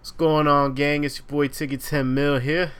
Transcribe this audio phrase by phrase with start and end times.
[0.00, 1.04] What's going on, gang?
[1.04, 2.72] It's your boy Ticket 10 Mil here.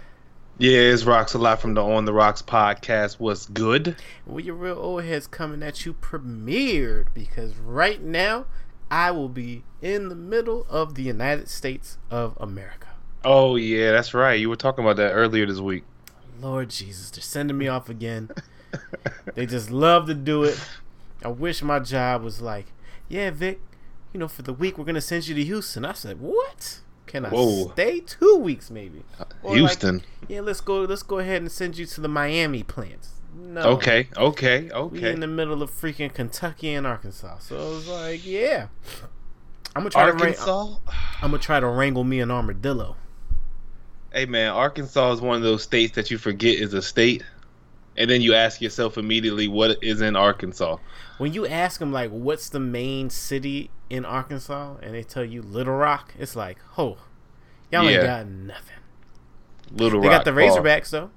[0.57, 3.21] Yeah, it's Rocks a lot from the On the Rocks podcast.
[3.21, 3.97] What's good?
[4.25, 8.47] Well, your real old heads coming at you premiered because right now
[8.91, 12.89] I will be in the middle of the United States of America.
[13.23, 14.41] Oh yeah, that's right.
[14.41, 15.85] You were talking about that earlier this week.
[16.41, 18.31] Lord Jesus, they're sending me off again.
[19.35, 20.59] they just love to do it.
[21.23, 22.73] I wish my job was like,
[23.11, 23.61] yeah, Vic,
[24.15, 25.85] you know, for the week we're gonna send you to Houston.
[25.85, 26.81] I said, what?
[27.11, 27.73] Can I Whoa.
[27.73, 29.03] stay two weeks maybe?
[29.43, 30.03] Or like, Houston.
[30.29, 30.83] yeah, let's go.
[30.83, 33.15] Let's go ahead and send you to the Miami plants.
[33.37, 33.63] No.
[33.63, 35.13] Okay, okay, We okay.
[35.13, 37.39] in the middle of freaking Kentucky and Arkansas.
[37.39, 38.69] So I was like, yeah.
[39.75, 40.77] I'm gonna try to wrang- Arkansas.
[41.21, 42.97] I'm gonna try to wrangle me an armadillo.
[44.13, 47.25] Hey man, Arkansas is one of those states that you forget is a state,
[47.97, 50.77] and then you ask yourself immediately what is in Arkansas.
[51.21, 55.43] When you ask them like, what's the main city in Arkansas, and they tell you
[55.43, 56.97] Little Rock, it's like, oh,
[57.71, 58.79] y'all ain't got nothing.
[59.71, 60.25] Little They Rock.
[60.25, 60.41] They got the.
[60.41, 61.11] Razorbacks though.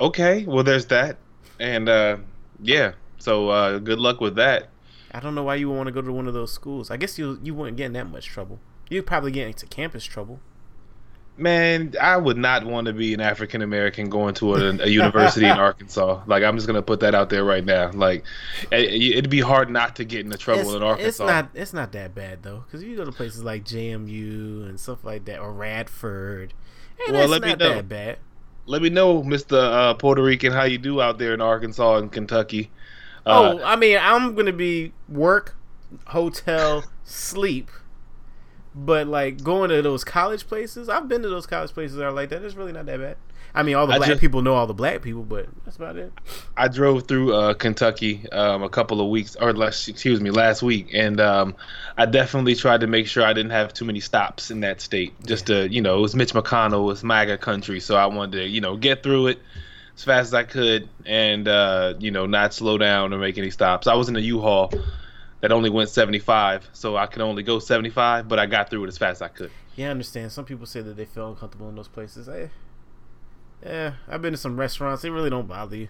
[0.00, 1.18] Okay, well there's that,
[1.60, 2.16] and uh,
[2.62, 2.92] yeah.
[3.18, 4.70] So uh, good luck with that.
[5.12, 6.90] I don't know why you would want to go to one of those schools.
[6.90, 8.58] I guess you you wouldn't get in that much trouble.
[8.88, 10.40] You'd probably get into campus trouble.
[11.38, 15.46] Man, I would not want to be an African American going to a, a university
[15.46, 16.22] in Arkansas.
[16.26, 17.90] Like, I'm just gonna put that out there right now.
[17.92, 18.24] Like,
[18.70, 21.08] it, it'd be hard not to get into trouble It's, in Arkansas.
[21.08, 24.78] it's not it's not that bad though, because you go to places like JMU and
[24.78, 26.52] stuff like that, or Radford,
[27.08, 27.74] Well, let me know.
[27.76, 28.18] that bad.
[28.66, 32.12] Let me know, Mister uh, Puerto Rican, how you do out there in Arkansas and
[32.12, 32.70] Kentucky.
[33.24, 35.56] oh, Uh, I mean, I'm gonna be work,
[36.08, 37.70] hotel, sleep,
[38.74, 40.88] but like going to those college places.
[40.88, 42.42] I've been to those college places that are like that.
[42.42, 43.16] It's really not that bad.
[43.54, 45.76] I mean, all the I black just- people know all the black people, but that's
[45.76, 46.10] about it.
[46.56, 50.62] I drove through uh, Kentucky um, a couple of weeks, or last, excuse me, last
[50.62, 51.54] week, and um,
[51.98, 55.12] I definitely tried to make sure I didn't have too many stops in that state.
[55.26, 58.38] Just to, you know, it was Mitch McConnell, it was MAGA country, so I wanted
[58.38, 59.38] to, you know, get through it
[59.94, 63.50] as fast as I could, and uh, you know, not slow down or make any
[63.50, 63.86] stops.
[63.86, 64.72] I was in a U-Haul
[65.42, 68.88] that only went 75, so I could only go 75, but I got through it
[68.88, 69.50] as fast as I could.
[69.76, 70.32] Yeah, I understand.
[70.32, 72.28] Some people say that they feel uncomfortable in those places.
[72.28, 72.48] Eh,
[73.64, 75.02] yeah, I've been to some restaurants.
[75.02, 75.88] They really don't bother you.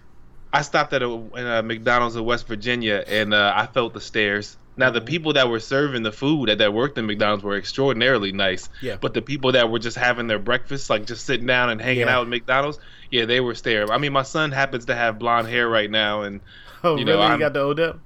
[0.51, 4.01] I stopped at a, in a McDonald's in West Virginia, and uh, I felt the
[4.01, 4.57] stares.
[4.75, 8.31] Now the people that were serving the food that, that worked in McDonald's were extraordinarily
[8.31, 8.69] nice.
[8.81, 8.97] Yeah.
[8.99, 12.01] But the people that were just having their breakfast, like just sitting down and hanging
[12.07, 12.17] Yeah.
[12.17, 12.79] out at McDonald's,
[13.11, 13.91] yeah, they were staring.
[13.91, 16.41] I mean, my son happens to have blonde hair right now, and
[16.83, 17.33] Oh, You know, really?
[17.33, 17.99] You got the Odell?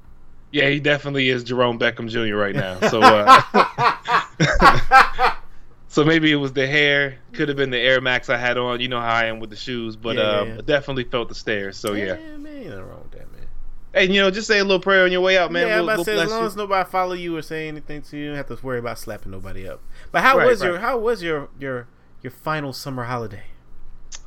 [0.51, 2.35] Yeah, he definitely is Jerome Beckham Jr.
[2.35, 2.79] right now.
[2.89, 3.41] So, uh,
[5.87, 8.79] so maybe it was the hair, could have been the Air Max I had on.
[8.79, 10.61] You know how I am with the shoes, but Yeah, yeah, uh, yeah.
[10.65, 11.77] definitely felt the stares.
[11.77, 12.15] So yeah.
[12.37, 13.47] man, ain't wrong with that, man.
[13.93, 15.67] Hey, you know, just say a little prayer on your way out, man.
[15.67, 16.45] yeah, I'm We'll- we'll say as long you.
[16.47, 18.99] as nobody follow you or say anything to you, you don't have to worry about
[18.99, 19.81] slapping nobody up.
[20.11, 21.87] But how Right, was your how was your your
[22.21, 23.43] your final summer holiday?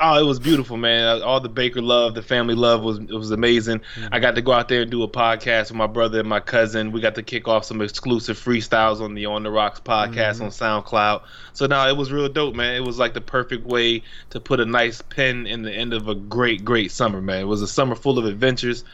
[0.03, 1.21] Oh, it was beautiful, man.
[1.23, 3.83] All the Baker love, the family love was it was amazing.
[4.11, 6.41] I got to go out there and do a podcast with my brother and my
[6.41, 6.91] cousin.
[6.91, 10.45] We got to kick off some exclusive freestyles on the On the Rocks podcast Mhm.
[10.45, 11.23] on SoundCloud.
[11.53, 12.75] So now it was real dope, man.
[12.77, 16.09] It was like the perfect way to put a nice pin in the end of
[16.09, 17.43] a great, great summer, man.
[17.43, 18.85] It was a summer full of adventures,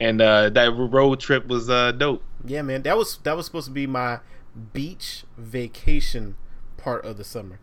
[0.00, 2.22] and uh, that road trip was uh, dope.
[2.44, 4.20] Yeah, man, that was that was supposed to be my
[4.72, 6.36] beach vacation
[6.76, 7.58] part of the summer.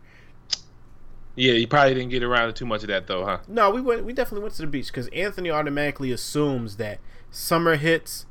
[1.34, 3.38] Yeah, you probably didn't get around to too much of that though, huh?
[3.48, 4.04] No, we went.
[4.04, 6.98] We definitely went to the beach because Anthony automatically assumes that
[7.30, 8.26] summer hits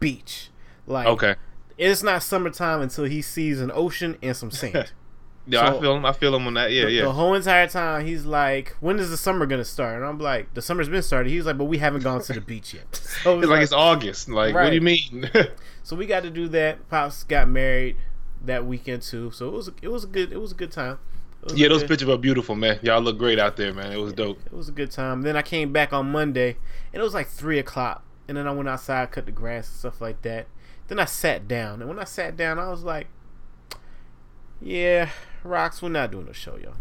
[0.00, 0.50] beach.
[0.86, 1.34] Like, Okay.
[1.76, 4.92] it's not summertime until he sees an ocean and some sand.
[5.50, 6.04] Yeah, So- I feel him.
[6.04, 6.72] I feel him on that.
[6.72, 7.02] Yeah, the, yeah.
[7.04, 10.52] the whole entire time, he's like, "When is the summer gonna start?" And I'm like,
[10.52, 12.84] "The summer's been started." He's like, "But we haven't gone to the beach yet."
[13.24, 14.28] So, It's like it's August.
[14.28, 15.30] Like, what do you mean?
[15.82, 16.86] so we got to do that.
[16.90, 17.96] Pops got married
[18.44, 20.98] that weekend too, so it was it was a good it was a good time.
[21.54, 22.78] Yeah, those good- pictures were beautiful, man.
[22.82, 23.92] Y'all look great out there, man.
[23.92, 24.40] It was dope.
[24.44, 25.22] It was a good time.
[25.22, 26.56] Then I came back on Monday,
[26.92, 28.04] and it was like three o'clock.
[28.26, 30.46] And then I went outside, cut the grass and stuff like that.
[30.88, 33.06] Then I sat down, and when I sat down, I was like,
[34.60, 35.10] "Yeah,
[35.44, 36.74] rocks, we're not doing a show, y'all.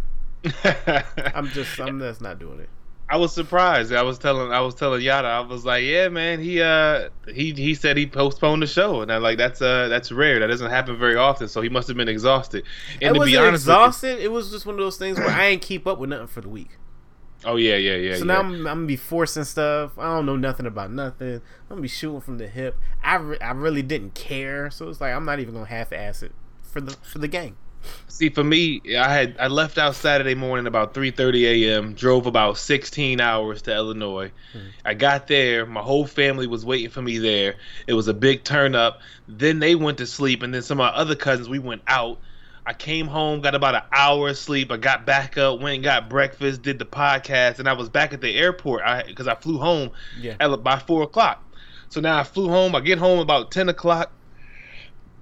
[1.35, 2.69] I'm just, I'm just not doing it."
[3.09, 3.93] I was surprised.
[3.93, 6.41] I was telling, I was telling Yada, I was like, yeah, man.
[6.41, 10.11] He, uh, he, he said he postponed the show, and I'm like that's, uh, that's
[10.11, 10.39] rare.
[10.39, 11.47] That doesn't happen very often.
[11.47, 12.65] So he must have been exhausted.
[13.01, 14.19] And it to be honest, you- exhausted.
[14.19, 16.41] It was just one of those things where I ain't keep up with nothing for
[16.41, 16.71] the week.
[17.45, 18.13] oh yeah, yeah, yeah.
[18.15, 18.25] so yeah.
[18.25, 19.97] now I'm, I'm gonna be forcing stuff.
[19.97, 21.35] I don't know nothing about nothing.
[21.35, 22.75] I'm gonna be shooting from the hip.
[23.03, 26.33] I, re- I really didn't care, so it's like I'm not even gonna half-ass it
[26.61, 27.55] for the for the gang.
[28.07, 31.93] See, for me, I had I left out Saturday morning about 3:30 a.m.
[31.93, 34.31] Drove about 16 hours to Illinois.
[34.55, 34.61] Mhm.
[34.85, 37.55] I got there, my whole family was waiting for me there.
[37.85, 39.01] It was a big turn up.
[39.27, 42.19] Then they went to sleep, and then some of my other cousins we went out.
[42.65, 44.71] I came home, got about an hour of sleep.
[44.71, 48.13] I got back up, went and got breakfast, did the podcast, and I was back
[48.13, 50.35] at the airport because I, I, flew home Yeah.
[50.39, 51.43] at, by four o'clock.
[51.89, 52.75] So now I flew home.
[52.75, 54.11] I get home about ten o'clock.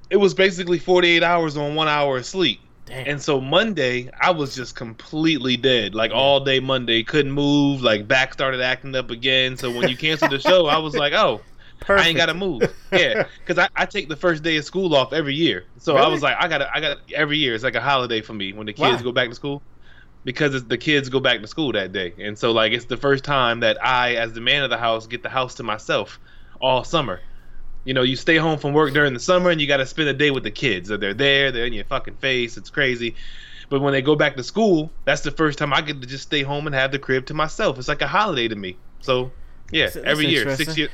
[0.10, 2.60] It was basically forty eight hours on one hour of sleep.
[2.86, 3.08] Damn.
[3.08, 5.96] And so Monday, I was just completely dead.
[5.96, 7.82] Like all day Monday, couldn't move.
[7.82, 9.58] Like back started acting up again.
[9.58, 11.42] So when you canceled the show, I was like, oh,
[11.82, 12.06] Perfect.
[12.06, 12.62] I ain't got to move.
[12.92, 15.66] Yeah, because I, I take the first day of school off every year.
[15.80, 17.54] So I was like, I got to I got every year.
[17.54, 19.04] It's like a holiday for me when the kids Why?
[19.04, 19.62] go back to school.
[20.24, 22.98] Because it's, the kids go back to school that day, and so like it's the
[22.98, 26.20] first time that I, as the man of the house, get the house to myself
[26.60, 27.22] all summer.
[27.86, 30.10] You know, you stay home from work during the summer, and you got to spend
[30.10, 30.90] a day with the kids.
[30.90, 32.58] So they're there, they're in your fucking face.
[32.58, 33.16] It's crazy.
[33.70, 36.24] But when they go back to school, that's the first time I get to just
[36.24, 37.78] stay home and have the crib to myself.
[37.80, 38.78] It's like a holiday to me.
[39.02, 39.32] So
[39.72, 40.90] yeah, That's- every that's year, six years,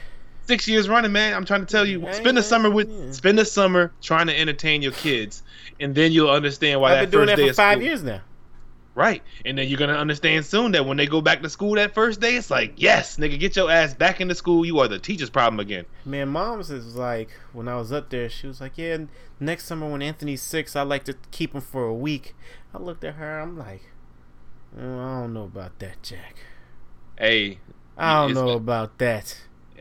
[0.45, 1.33] six years running, man.
[1.33, 3.11] I'm trying to tell you, spend the summer with, yeah.
[3.11, 5.43] spend the summer trying to entertain your kids,
[5.79, 7.83] and then you'll understand why I've that been doing that day for of five school-
[7.87, 8.21] years now.
[9.01, 9.23] Right.
[9.45, 12.21] And then you're gonna understand soon that when they go back to school that first
[12.21, 14.63] day, it's like, yes, nigga, get your ass back into school.
[14.63, 15.85] You are the teacher's problem again.
[16.05, 19.05] Man, mom's is like when I was up there, she was like, "Yeah,
[19.39, 22.35] next summer when Anthony's six, I like to keep him for a week."
[22.75, 23.81] I looked at her, I'm like,
[24.77, 26.35] "Mm, "I don't know about that, Jack.
[27.17, 27.57] Hey,
[27.97, 29.35] I don't know about that."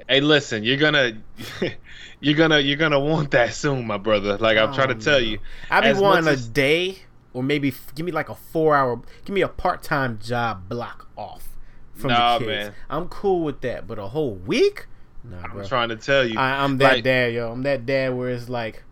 [0.08, 1.20] hey, listen, you're gonna,
[2.20, 4.38] you're gonna, you're gonna want that soon, my brother.
[4.38, 5.40] Like I'm trying to don't tell you.
[5.70, 7.00] I be wanting a as- day
[7.32, 10.68] or maybe f- give me like a four hour, give me a part time job
[10.68, 11.48] block off
[11.94, 12.66] from Nah, the kids.
[12.68, 12.74] man.
[12.88, 14.86] I'm cool with that, but a whole week?
[15.22, 15.64] Nah, I'm bro.
[15.66, 16.38] trying to tell you.
[16.38, 17.52] I, I'm that Like- dad, yo.
[17.52, 18.84] I'm that dad where it's like,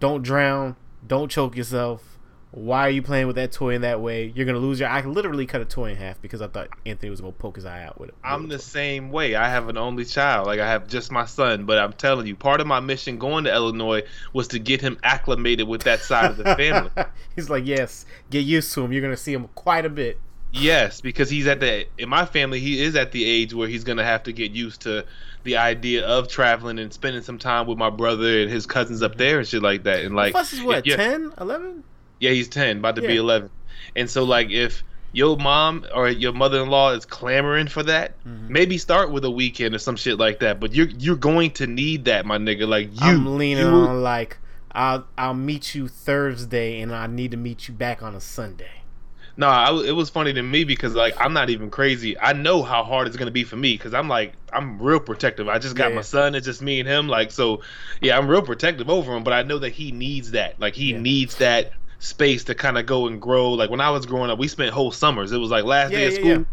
[0.00, 0.76] don't drown,
[1.06, 2.13] don't choke yourself.
[2.56, 4.32] Why are you playing with that toy in that way?
[4.32, 4.88] You're gonna lose your.
[4.88, 7.64] I literally cut a toy in half because I thought Anthony was gonna poke his
[7.64, 8.14] eye out with it.
[8.22, 9.34] I'm the same way.
[9.34, 10.46] I have an only child.
[10.46, 13.42] Like I have just my son, but I'm telling you, part of my mission going
[13.44, 14.02] to Illinois
[14.34, 16.90] was to get him acclimated with that side of the family.
[17.34, 18.92] He's like, yes, get used to him.
[18.92, 20.20] You're gonna see him quite a bit.
[20.52, 23.82] Yes, because he's at the in my family he is at the age where he's
[23.82, 25.04] gonna have to get used to
[25.42, 29.16] the idea of traveling and spending some time with my brother and his cousins up
[29.16, 30.04] there and shit like that.
[30.04, 31.82] And like Fuss is what, yeah, 10, 11?
[32.24, 33.50] Yeah, he's ten, about to be eleven.
[33.96, 34.82] And so like if
[35.12, 38.48] your mom or your mother in law is clamoring for that, Mhm.
[38.48, 40.58] maybe start with a weekend or some shit like that.
[40.58, 42.66] But you're you're going to need that, my nigga.
[42.66, 44.38] Like you I'm leaning you- on like
[44.72, 48.80] I'll I'll meet you Thursday and I need to meet you back on a Sunday.
[49.36, 52.18] No, I, it was funny to me because like I'm not even crazy.
[52.18, 55.48] I know how hard it's gonna be for me because I'm like I'm real protective.
[55.48, 55.96] I just got Yeah.
[55.96, 56.34] my son.
[56.34, 57.08] It's just me and him.
[57.08, 57.60] Like so,
[58.00, 59.22] yeah, I'm real protective over him.
[59.24, 60.58] But I know that he needs that.
[60.60, 60.98] Like he Yeah.
[61.00, 63.52] needs that space to kind of go and grow.
[63.52, 65.32] Like when I was growing up, we spent whole summers.
[65.32, 66.30] It was like last Yeah, day of yeah, school.
[66.30, 66.44] yeah.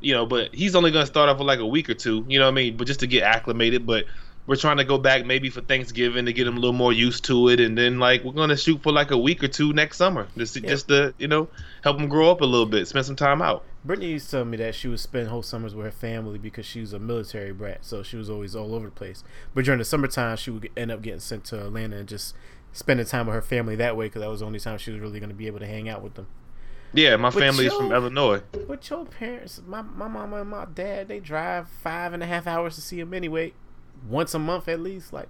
[0.00, 2.24] You know, but he's only gonna start off with like a week or two.
[2.28, 2.76] You know what I mean?
[2.76, 3.86] But just to get acclimated.
[3.86, 4.04] But
[4.46, 7.24] we're trying to go back maybe for Thanksgiving to get him a little more used
[7.26, 9.96] to it, and then like we're gonna shoot for like a week or two next
[9.96, 10.68] summer, just Yeah.
[10.68, 11.48] just to you know
[11.82, 13.64] help him grow up a little bit, spend some time out.
[13.84, 16.64] Brittany used to tell me that she would spend whole summers with her family because
[16.66, 19.24] she was a military brat, so she was always all over the place.
[19.54, 22.34] But during the summertime, she would end up getting sent to Atlanta and just
[22.74, 25.00] spending time with her family that way because that was the only time she was
[25.00, 26.26] really going to be able to hang out with them.
[26.92, 28.42] Yeah, my But family is from Illinois.
[28.68, 32.46] But your parents, my, my mama and my dad, they drive five and a half
[32.46, 33.52] hours to see him anyway,
[34.08, 35.12] once a month at least.
[35.12, 35.28] Like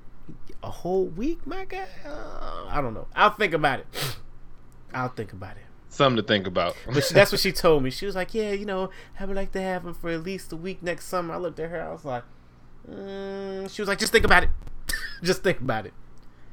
[0.63, 1.89] a whole week, my God.
[2.05, 3.07] Uh, I don't know.
[3.15, 3.87] I'll think about it.
[4.95, 5.63] I'll think about it.
[5.89, 6.77] Something to think about.
[6.93, 7.91] But she, that's what she told me.
[7.91, 10.53] She was like, "Yeah, you know, I would like to have him for at least
[10.53, 11.81] a week next summer." I looked at her.
[11.83, 12.25] I was like,
[12.91, 13.71] mm.
[13.71, 14.51] "She was like, just think about it.
[15.23, 15.95] just think about it."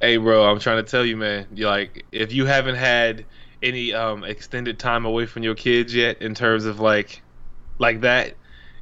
[0.01, 1.47] Hey, bro, I'm trying to tell you, man.
[1.53, 3.25] You like if you haven't had
[3.63, 7.21] any um extended time away from your kids yet, in terms of like
[7.77, 8.35] like that,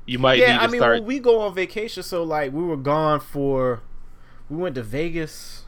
[0.06, 0.96] you might yeah, need to I mean, start.
[0.96, 3.82] when we go on vacation, so like we were gone for,
[4.50, 5.66] we went to Vegas.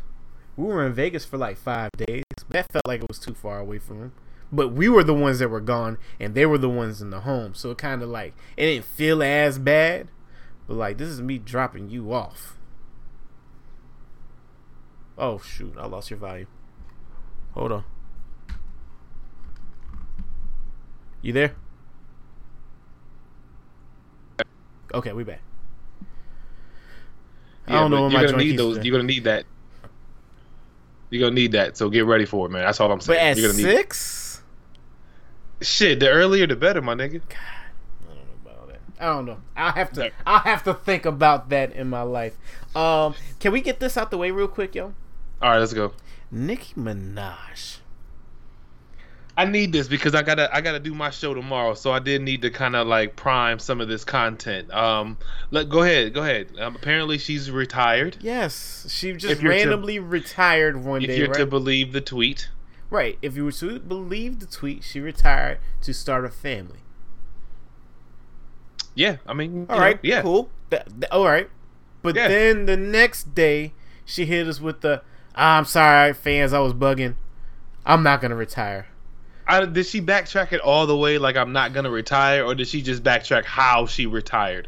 [0.57, 2.23] We were in Vegas for like five days.
[2.49, 4.11] That felt like it was too far away from them.
[4.51, 7.21] But we were the ones that were gone, and they were the ones in the
[7.21, 7.53] home.
[7.55, 10.09] So it kind of like it didn't feel as bad.
[10.67, 12.57] But like this is me dropping you off.
[15.21, 15.75] Oh shoot!
[15.77, 16.47] I lost your volume.
[17.53, 17.83] Hold on.
[21.21, 21.53] You there?
[24.91, 25.41] Okay, we back.
[27.67, 28.77] I don't know you're gonna need those.
[28.77, 28.87] today.
[28.87, 29.45] You're gonna need that.
[31.11, 31.77] You're gonna need that.
[31.77, 32.63] So get ready for it, man.
[32.63, 33.19] That's all I'm saying.
[33.19, 34.41] But at you're gonna six,
[35.59, 35.99] need shit.
[35.99, 37.21] The earlier, the better, my nigga.
[37.29, 37.37] God,
[38.09, 38.79] I don't know about that.
[38.99, 39.37] I don't know.
[39.55, 40.05] I have to.
[40.05, 40.09] Yeah.
[40.25, 42.35] I have to think about that in my life.
[42.75, 44.95] Um, can we get this out the way real quick, yo?
[45.41, 45.93] All right, let's go.
[46.31, 47.77] Nicki Minaj.
[49.37, 52.21] I need this because I gotta I gotta do my show tomorrow, so I did
[52.21, 54.71] need to kind of like prime some of this content.
[54.73, 55.17] Um,
[55.51, 56.49] let go ahead, go ahead.
[56.59, 58.17] Um, apparently she's retired.
[58.21, 61.37] Yes, she just you're to- randomly retired one If day, If you're right?
[61.37, 62.49] to believe the tweet,
[62.89, 63.17] Right.
[63.21, 66.79] If you were to believe the tweet, she retired to start a family.
[68.93, 70.49] Yeah, I mean, all right, know, yeah, cool.
[70.69, 71.49] Th- th- all right,
[72.01, 72.27] but yeah.
[72.27, 75.01] then the next day she hit us with the,
[75.35, 77.15] "I'm sorry, fans, I was bugging.
[77.85, 78.87] I'm not gonna retire."
[79.47, 82.67] I, did she backtrack it all the way, like I'm not gonna retire, or did
[82.67, 84.67] she just backtrack how she retired?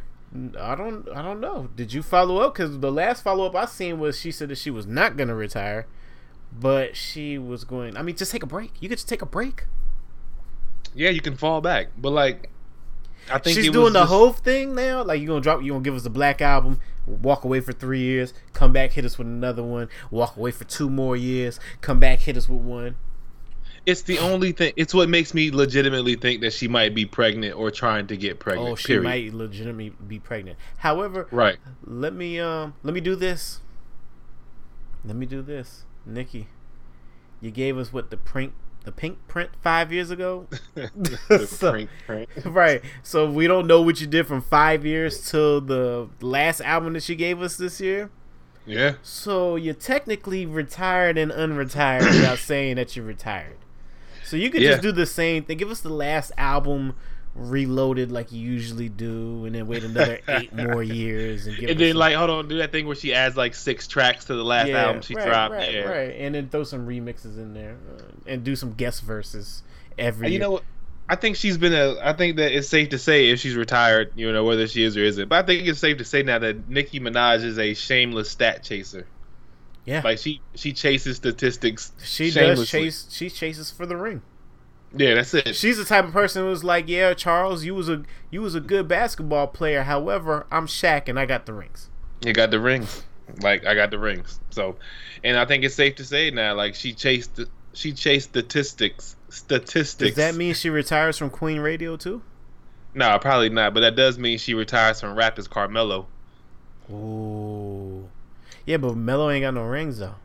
[0.60, 1.70] I don't, I don't know.
[1.76, 2.56] Did you follow up?
[2.56, 5.36] Because the last follow up I seen was she said that she was not gonna
[5.36, 5.86] retire,
[6.52, 7.96] but she was going.
[7.96, 8.72] I mean, just take a break.
[8.82, 9.66] You could just take a break.
[10.96, 12.50] Yeah, you can fall back, but like
[13.32, 14.12] I think she's doing the just...
[14.12, 15.04] whole thing now.
[15.04, 18.02] Like you gonna drop, you gonna give us the Black album, walk away for three
[18.02, 22.00] years, come back, hit us with another one, walk away for two more years, come
[22.00, 22.96] back, hit us with one.
[23.86, 24.72] It's the only thing.
[24.78, 28.40] It's what makes me legitimately think that she might be pregnant or trying to get
[28.40, 28.70] pregnant.
[28.70, 29.04] Oh, she period.
[29.04, 30.58] might legitimately be pregnant.
[30.78, 31.58] However, right.
[31.84, 33.60] Let me um, let me do this.
[35.04, 36.48] Let me do this, Nicki.
[37.42, 40.48] You gave us what the prank the Pinkprint five years ago.
[41.46, 41.72] so,
[42.06, 42.30] print.
[42.46, 42.82] Right.
[43.02, 47.04] So we don't know what you did from five years till the last album that
[47.04, 48.12] she gave us this year.
[48.66, 48.96] Yeah.
[49.02, 53.58] So you're technically retired and unretired without saying that you're retired.
[54.24, 54.72] So you could yeah.
[54.72, 55.58] just do the same thing.
[55.58, 56.96] Give us the last album
[57.36, 61.92] reloaded like you usually do, and then wait another eight more years, and, and then
[61.92, 62.00] some...
[62.00, 64.70] like hold on, do that thing where she adds like six tracks to the last
[64.70, 65.82] yeah, album she right, dropped, right, yeah.
[65.82, 69.64] right, and then throw some remixes in there, uh, and do some guest verses
[69.98, 70.32] every.
[70.32, 70.64] You know what?
[71.10, 71.98] I think she's been a.
[72.02, 74.96] I think that it's safe to say if she's retired, you know, whether she is
[74.96, 75.28] or isn't.
[75.28, 78.64] But I think it's safe to say now that Nicki Minaj is a shameless stat
[78.64, 79.06] chaser.
[79.86, 81.92] Yeah, like she she chases statistics.
[82.04, 83.08] She does chase.
[83.12, 84.22] She chases for the ring.
[84.96, 85.56] Yeah, that's it.
[85.56, 88.60] She's the type of person who's like, "Yeah, Charles, you was a you was a
[88.60, 89.84] good basketball player.
[89.84, 91.90] However, I'm Shaq and I got the rings."
[92.24, 93.04] You got the rings.
[93.42, 94.40] Like I got the rings.
[94.52, 94.76] So,
[95.24, 97.40] and I think it's safe to say now, like she chased
[97.74, 99.16] she chased statistics.
[99.30, 100.12] Statistics.
[100.12, 102.22] Does that mean she retires from Queen Radio too?
[102.94, 103.74] No, probably not.
[103.74, 106.06] But that does mean she retires from rap as Carmelo.
[106.92, 108.08] Ooh.
[108.66, 110.16] Yeah, but Melo ain't got no rings though.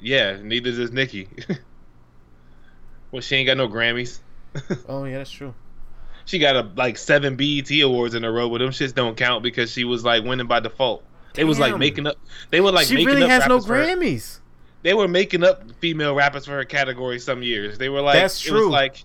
[0.00, 1.28] Yeah, neither does Nicki.
[3.10, 4.20] Well, she ain't got no Grammys.
[4.88, 5.54] oh yeah, that's true.
[6.24, 9.42] She got a like seven BET awards in a row, but them shits don't count
[9.42, 11.02] because she was like winning by default.
[11.34, 12.16] They was like making up.
[12.50, 14.40] They were like she making really up has no Grammys.
[14.82, 17.78] They were making up female rappers for her category some years.
[17.78, 18.56] They were like, that's true.
[18.56, 19.04] It was like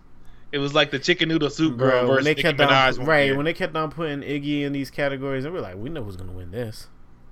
[0.52, 3.00] it was like the chicken noodle soup girl Bro, versus they kept Nicki Minaj.
[3.00, 5.90] On, right when they kept on putting Iggy in these categories, and we're like, we
[5.90, 6.88] know who's gonna win this.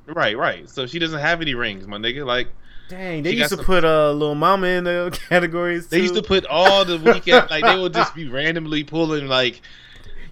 [0.07, 0.69] Right, right.
[0.69, 2.25] So she doesn't have any rings, my nigga.
[2.25, 2.47] Like
[2.91, 3.65] Dang, they used to some...
[3.65, 5.85] put a uh, little mama in the categories.
[5.85, 5.95] Too.
[5.95, 9.61] They used to put all the weekend like they would just be randomly pulling like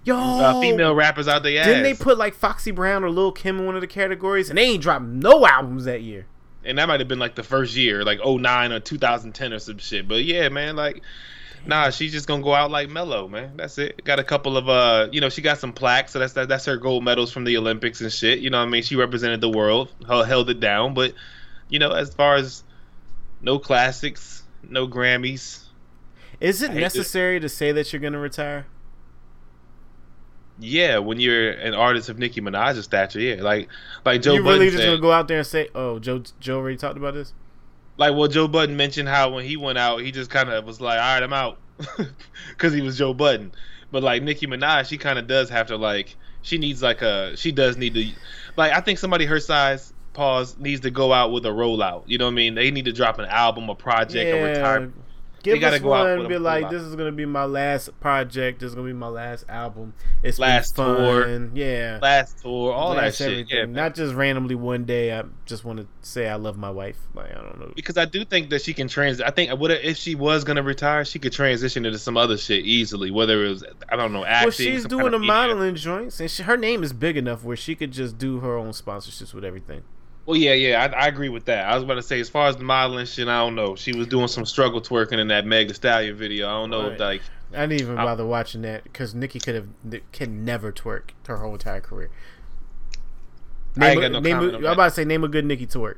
[0.04, 1.64] yo uh, female rappers out there.
[1.64, 4.50] Didn't they put like Foxy Brown or Lil Kim in one of the categories?
[4.50, 6.26] And they ain't dropped no albums that year.
[6.62, 9.78] And that might have been like the first year, like 09 or 2010 or some
[9.78, 10.06] shit.
[10.06, 11.02] But yeah, man, like
[11.66, 13.52] Nah, she's just gonna go out like Melo, man.
[13.56, 14.02] That's it.
[14.04, 16.64] Got a couple of uh, you know, she got some plaques, so that's that, that's
[16.66, 18.40] her gold medals from the Olympics and shit.
[18.40, 20.94] You know, what I mean, she represented the world, held it down.
[20.94, 21.14] But
[21.70, 22.64] you know, as far as
[23.40, 25.64] no classics, no Grammys.
[26.40, 28.66] Is it necessary to say that you're going to retire?
[30.58, 33.68] Yeah, when you're an artist of Nicki Minaj's stature, yeah, like
[34.04, 34.34] like Joe.
[34.34, 36.98] You really Budden just gonna go out there and say, "Oh, Joe Joe already talked
[36.98, 37.32] about this."
[37.96, 40.78] Like well, Joe Budden mentioned how when he went out, he just kind of was
[40.78, 41.58] like, "All right, I'm out,"
[42.50, 43.52] because he was Joe Budden.
[43.90, 47.36] But like Nicki Minaj, she kind of does have to like she needs like a
[47.38, 48.06] she does need to
[48.56, 52.02] like I think somebody her size pause needs to go out with a rollout.
[52.04, 52.54] You know what I mean?
[52.54, 54.34] They need to drop an album, a project, yeah.
[54.34, 54.94] a retirement.
[55.42, 58.60] Give they us one and be like, this is gonna be my last project.
[58.60, 59.94] This is gonna be my last album.
[60.22, 60.96] It's last fun.
[60.96, 63.50] tour, yeah, last tour, all last that shit.
[63.50, 65.18] Yeah, not just randomly one day.
[65.18, 66.98] I just want to say I love my wife.
[67.14, 69.26] Like I don't know because I do think that she can transition.
[69.26, 72.66] I think what if she was gonna retire, she could transition into some other shit
[72.66, 73.10] easily.
[73.10, 74.48] Whether it was I don't know acting.
[74.48, 77.74] Well, she's doing the modeling joints, and she, her name is big enough where she
[77.74, 79.84] could just do her own sponsorships with everything.
[80.30, 81.68] Well, yeah, yeah, I, I, agree with that.
[81.68, 83.74] I was about to say, as far as the modeling shit, I don't know.
[83.74, 86.46] She was doing some struggle twerking in that Meg Thee Stallion video.
[86.46, 86.92] I don't know right.
[86.92, 87.22] if like.
[87.52, 89.66] I didn't even bother watching that because Nicki could have
[90.12, 92.10] can never twerk her whole entire career.
[93.74, 95.66] Name I ain't got no name a, I'm about to say name a good Nicki
[95.66, 95.96] twerk.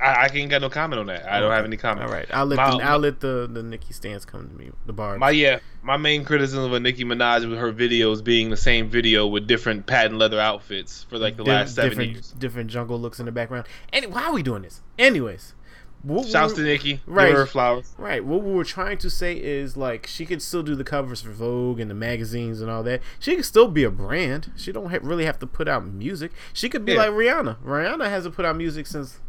[0.00, 1.30] I, I can't got no comment on that.
[1.30, 2.06] I don't have any comment.
[2.06, 4.70] All right, I'll let my, the, I'll let the the Nicki stance come to me.
[4.86, 5.18] The bar.
[5.18, 9.26] My yeah, my main criticism of Nicki Minaj with her videos being the same video
[9.26, 12.30] with different patent leather outfits for like the last seven different, years.
[12.32, 13.66] Different jungle looks in the background.
[13.92, 14.80] And why are we doing this?
[14.98, 15.54] Anyways.
[16.02, 17.00] What Shouts to Nicki.
[17.06, 17.32] Right.
[17.32, 17.94] Her flowers.
[17.96, 18.24] Right.
[18.24, 21.30] What we were trying to say is like she could still do the covers for
[21.30, 23.02] Vogue and the magazines and all that.
[23.20, 24.50] She could still be a brand.
[24.56, 26.32] She don't ha- really have to put out music.
[26.52, 26.98] She could be yeah.
[26.98, 27.58] like Rihanna.
[27.64, 29.20] Rihanna hasn't put out music since.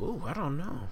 [0.00, 0.88] Ooh, I don't know.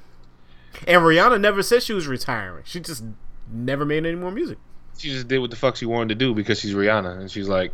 [0.87, 2.65] And Rihanna never said she was retiring.
[2.67, 3.03] She just
[3.51, 4.59] never made any more music.
[4.99, 7.49] She just did what the fuck she wanted to do because she's Rihanna, and she's
[7.49, 7.73] like,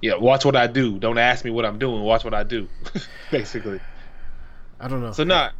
[0.00, 0.98] "Yeah, watch what I do.
[0.98, 2.02] Don't ask me what I'm doing.
[2.02, 2.68] Watch what I do."
[3.30, 3.80] Basically.
[4.80, 5.12] I don't know.
[5.12, 5.52] So not.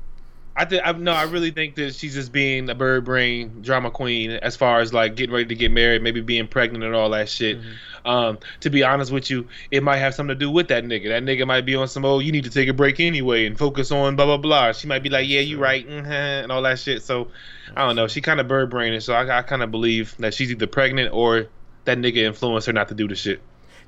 [0.56, 3.90] I think I no, I really think that she's just being a bird brain drama
[3.90, 7.10] queen as far as like getting ready to get married, maybe being pregnant and all
[7.10, 7.58] that shit.
[7.58, 8.08] Mm-hmm.
[8.08, 11.08] Um, to be honest with you, it might have something to do with that nigga.
[11.08, 13.58] That nigga might be on some oh, you need to take a break anyway and
[13.58, 14.72] focus on blah blah blah.
[14.72, 17.02] She might be like, yeah, you right, mm-hmm, and all that shit.
[17.02, 17.28] So
[17.74, 18.06] I don't know.
[18.06, 21.12] She kind of bird brained, so I, I kind of believe that she's either pregnant
[21.12, 21.48] or
[21.84, 23.40] that nigga influenced her not to do the shit.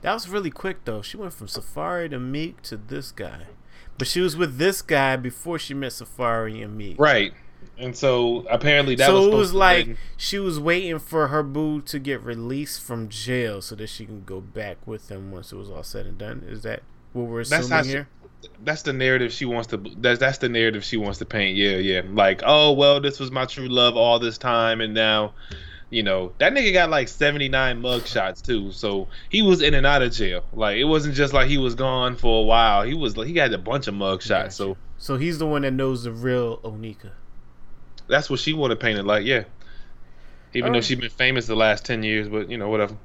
[0.02, 1.02] That was really quick though.
[1.02, 3.46] She went from Safaree to Meek to this guy.
[3.99, 6.97] But she was with this guy before she met Safaree and me.
[6.99, 7.33] Right.
[7.79, 11.83] And so apparently that so was it was like she was waiting for her boo
[11.83, 15.57] to get released from jail so that she can go back with him once it
[15.57, 16.45] was all said and done.
[16.49, 18.09] Is that what we're assuming that's here?
[18.43, 19.76] She, that's the narrative she wants to.
[19.99, 21.57] That's that's the narrative she wants to paint.
[21.57, 22.03] Yeah, yeah.
[22.09, 25.35] Like, oh well, this was my true love all this time, and now
[25.90, 28.73] you know, that nigga got like 79 mug shots too.
[28.73, 30.45] So he was in and out of jail.
[30.52, 32.83] Like it wasn't just like he was gone for a while.
[32.83, 34.57] He was like he had a bunch of mug shots.
[34.57, 37.12] So so he's the one that knows the real Onika.
[38.09, 39.45] That's what she wanted painted like, yeah.
[40.55, 40.75] Even oh.
[40.75, 42.97] though she's been famous the last 10 years, but you know, whatever.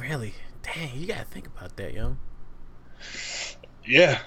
[0.00, 0.34] really?
[0.62, 2.16] Dang, you gotta think about that, yo.
[3.84, 4.20] Yeah,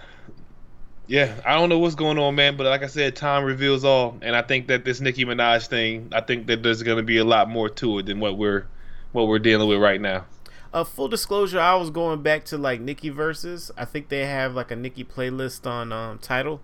[1.07, 2.55] yeah, I don't know what's going on, man.
[2.55, 6.09] But like I said, time reveals all, and I think that this Nicki Minaj thing,
[6.13, 8.67] I think that there's going to be a lot more to it than what we're
[9.11, 10.25] what we're dealing with right now.
[10.73, 13.69] Uh, full disclosure, I was going back to like Nicki verses.
[13.77, 16.61] I think they have like a Nicki playlist on um, Tidal.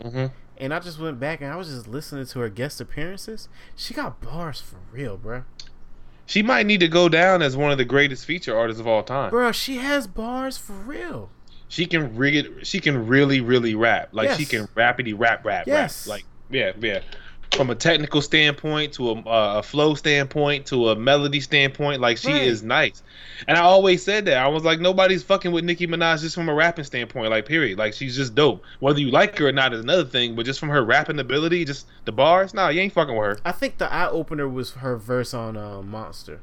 [0.00, 0.26] Mm-hmm.
[0.58, 3.48] And I just went back and I was just listening to her guest appearances.
[3.74, 5.44] She got bars for real, bro.
[6.26, 9.02] She might need to go down as one of the greatest feature artists of all
[9.02, 9.30] time.
[9.30, 11.30] Bro, she has bars for real
[11.68, 12.66] she can rig it.
[12.66, 14.08] She can really, really rap.
[14.12, 14.38] Like yes.
[14.38, 16.06] she can rapidy rap, rap, yes.
[16.06, 16.16] rap.
[16.16, 17.00] Like yeah, yeah.
[17.52, 22.18] From a technical standpoint to a, uh, a flow standpoint to a melody standpoint, like
[22.18, 22.42] she right.
[22.42, 23.02] is nice.
[23.46, 26.50] And I always said that I was like, nobody's fucking with Nicki Minaj just from
[26.50, 27.30] a rapping standpoint.
[27.30, 27.78] Like period.
[27.78, 28.62] Like she's just dope.
[28.80, 30.36] Whether you like her or not is another thing.
[30.36, 33.38] But just from her rapping ability, just the bars, nah, you ain't fucking with her.
[33.44, 36.40] I think the eye opener was her verse on uh, Monster.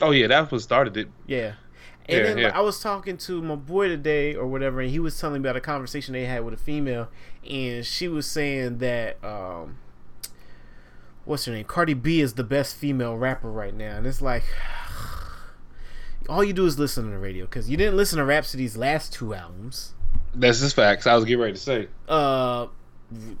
[0.00, 1.08] Oh yeah, that was started it.
[1.26, 1.52] Yeah.
[2.06, 2.58] And yeah, then yeah.
[2.58, 5.56] I was talking to my boy today or whatever, and he was telling me about
[5.56, 7.08] a conversation they had with a female,
[7.48, 9.78] and she was saying that um,
[11.24, 11.64] what's her name?
[11.64, 14.42] Cardi B is the best female rapper right now, and it's like
[16.28, 19.12] all you do is listen to the radio because you didn't listen to Rapsody's last
[19.12, 19.94] two albums.
[20.34, 21.06] That's just facts.
[21.06, 21.88] I was getting ready to say.
[22.08, 22.66] Uh,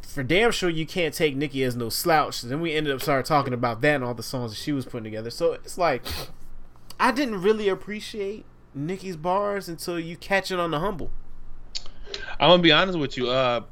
[0.02, 2.42] for damn sure you can't take Nicki as no slouch.
[2.42, 4.84] Then we ended up started talking about that and all the songs that she was
[4.84, 5.30] putting together.
[5.30, 6.04] So it's like
[7.00, 11.10] I didn't really appreciate Nicki's bars until you catch it on the humble.
[12.40, 13.28] I'm gonna be honest with you.
[13.28, 13.62] Uh,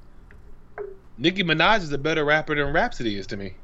[1.18, 3.54] Nicki Minaj is a better rapper than Rapsody is to me.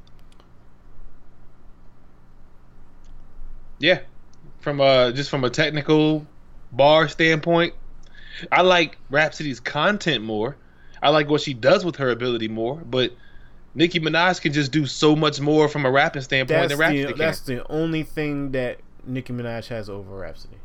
[3.79, 4.01] Yeah,
[4.61, 6.27] from uh just from a technical
[6.73, 7.75] bar standpoint,
[8.51, 10.57] I like Rapsody's content more.
[11.03, 13.13] I like what she does with her ability more, but
[13.75, 17.03] Nicki Minaj can just do so much more from a rapping standpoint that's than Rapsody
[17.03, 17.19] the, can.
[17.19, 20.57] That's the only thing that Nicki Minaj has over Rapsody.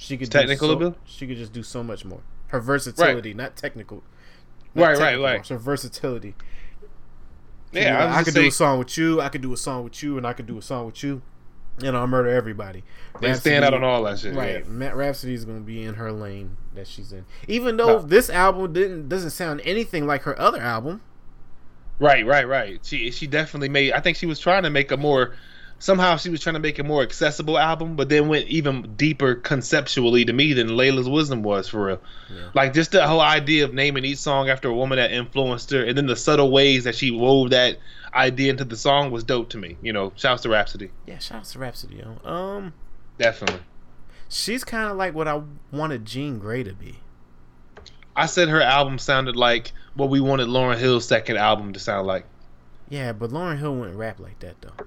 [0.00, 0.98] She could technical so, ability.
[1.04, 2.22] She could just do so much more.
[2.46, 3.36] Her versatility, right.
[3.36, 4.02] not technical.
[4.74, 5.46] Not right, technical, right, right.
[5.46, 6.34] Her versatility.
[7.70, 9.20] Yeah, I, I could do a song with you.
[9.20, 11.20] I could do a song with you, and I could do a song with you,
[11.84, 12.82] and I'll murder everybody.
[13.20, 14.34] They Rapsody, stand out on all that shit.
[14.34, 14.70] Right, yeah.
[14.70, 17.26] Matt Rapsody is going to be in her lane that she's in.
[17.46, 18.02] Even though no.
[18.02, 21.02] this album didn't doesn't sound anything like her other album.
[21.98, 22.80] Right, right, right.
[22.82, 23.92] She she definitely made.
[23.92, 25.34] I think she was trying to make a more
[25.80, 29.34] somehow she was trying to make a more accessible album, but then went even deeper
[29.34, 32.00] conceptually to me than Laila's Wisdom was for real.
[32.32, 32.50] Yeah.
[32.54, 35.82] Like just the whole idea of naming each song after a woman that influenced her,
[35.82, 37.78] and then the subtle ways that she wove that
[38.14, 39.76] idea into the song was dope to me.
[39.82, 40.90] You know, shouts to Rapsody.
[41.06, 41.96] Yeah, shouts to Rapsody.
[41.96, 42.30] Yo.
[42.30, 42.72] Um,
[43.18, 43.60] definitely.
[44.28, 46.98] She's kind of like what I wanted Jean Grey to be.
[48.14, 52.06] I said her album sounded like what we wanted Lauryn Hill's second album to sound
[52.06, 52.26] like.
[52.88, 54.84] Yeah, but Lauryn Hill wouldn't rap like that though.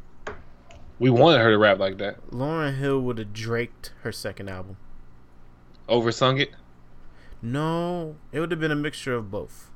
[1.03, 2.31] We wanted her to rap like that.
[2.31, 4.77] Lauryn Hill would have draked her second album.
[5.89, 6.51] Oversung it?
[7.41, 9.69] No, it would have been a mixture of both.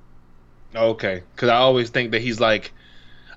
[0.73, 2.71] Okay, because I always think that he's like,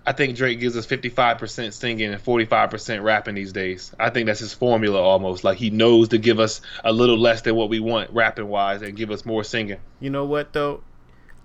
[0.06, 3.92] I think Drake gives us 55% singing and 45% rapping these days.
[3.98, 5.42] I think that's his formula almost.
[5.42, 8.82] Like he knows to give us a little less than what we want rapping wise
[8.82, 9.78] and give us more singing.
[9.98, 10.84] You know what though?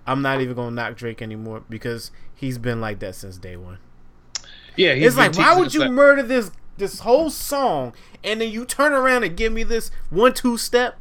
[0.06, 3.78] I'm not even gonna knock Drake anymore because he's been like that since day one.
[4.76, 5.90] Yeah, it's like why would you that.
[5.90, 10.34] murder this this whole song and then you turn around and give me this one
[10.34, 10.98] two step?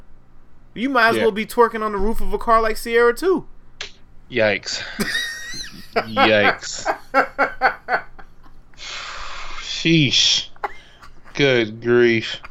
[0.73, 1.23] You might as yeah.
[1.23, 3.47] well be twerking on the roof of a car like Sierra too.
[4.29, 4.81] Yikes.
[5.95, 6.91] Yikes.
[8.75, 10.49] Sheesh.
[11.33, 12.41] Good grief.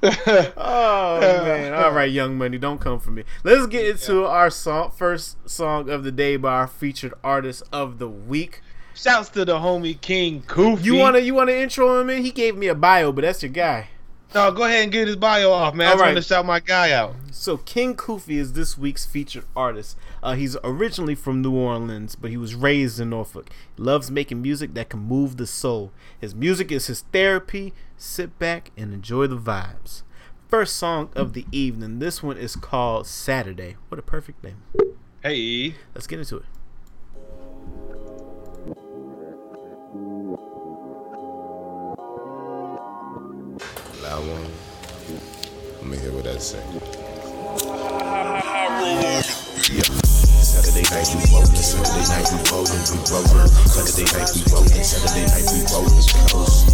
[0.02, 1.72] oh man!
[1.72, 3.24] All right, Young Money, don't come for me.
[3.42, 4.28] Let's get into yeah.
[4.28, 8.62] our song, first song of the day by our featured artist of the week.
[8.98, 10.82] Shouts to the homie King Koofy.
[10.82, 12.24] You wanna you wanna intro him in?
[12.24, 13.90] He gave me a bio, but that's your guy.
[14.34, 15.86] No, go ahead and get his bio off, man.
[15.86, 16.00] I right.
[16.06, 17.14] want to shout my guy out.
[17.30, 19.96] So King Koofy is this week's featured artist.
[20.20, 23.50] Uh, he's originally from New Orleans, but he was raised in Norfolk.
[23.76, 25.92] He loves making music that can move the soul.
[26.20, 27.72] His music is his therapy.
[27.96, 30.02] Sit back and enjoy the vibes.
[30.48, 32.00] First song of the evening.
[32.00, 33.76] This one is called Saturday.
[33.88, 34.64] What a perfect name.
[35.22, 35.76] Hey.
[35.94, 36.44] Let's get into it.
[44.16, 44.48] One.
[45.76, 46.58] Let me hear what that say.
[50.40, 53.52] Saturday night we rollin', Saturday night we rollin', we rollin'.
[53.68, 56.64] Saturday night we rollin', Saturday night we rollin', coast.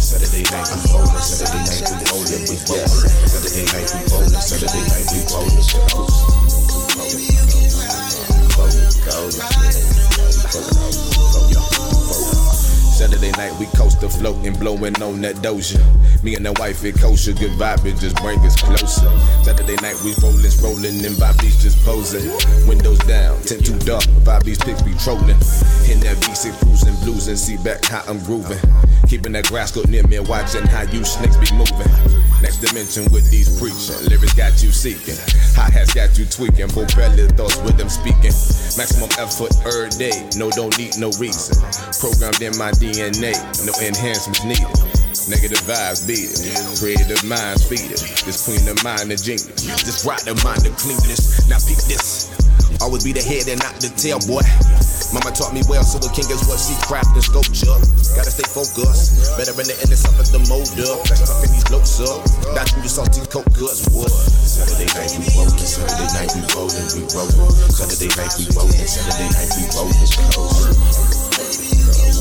[0.00, 3.04] Saturday night we rollin', Saturday night we rollin', we rollin'.
[3.28, 5.60] Saturday night we rollin', Saturday night we rollin',
[9.12, 10.09] coast.
[12.98, 15.78] Saturday night we coast the float and blowing on that doja.
[16.24, 19.08] Me and the wife it kosher, good vibe it just bring us closer.
[19.44, 22.26] Saturday night we rollin', rollin' and Bobby's just posing.
[22.66, 25.38] Windows down, tent too dark, Bobby's pics be trolling.
[25.86, 28.58] In that V6 cruising, blues and see back how I'm grooving.
[29.08, 32.19] Keeping that grass cut near me, watching how you snakes be moving.
[32.40, 35.16] Next dimension with these preaching, lyrics got you seeking.
[35.56, 38.32] Hot hats got you tweaking, propeller thoughts with them speaking.
[38.80, 41.60] Maximum effort every day, no don't need no reason.
[42.00, 43.36] Programmed in my DNA,
[43.68, 44.72] no enhancements needed.
[45.28, 46.56] Negative vibes beat it.
[46.80, 48.00] Creative minds feed it.
[48.24, 49.84] This queen of mind of genius.
[49.84, 51.44] This right of mind of cleanness.
[51.48, 52.32] Now peep this.
[52.80, 54.40] Always be the head and not the tail, boy.
[55.10, 57.74] Mama taught me well, so a king is what she craft and sculpture.
[58.14, 59.34] Gotta stay focused.
[59.34, 61.02] Better in the end, it's up the mold up.
[61.10, 62.22] That's fucking these blokes up.
[62.54, 64.10] Not through the salty coke guts, what?
[64.10, 67.50] Saturday night we rollin', Saturday night we rollin', we rollin'.
[67.74, 70.06] Saturday night we rollin', Saturday night we rollin'.
[70.06, 72.19] Saturday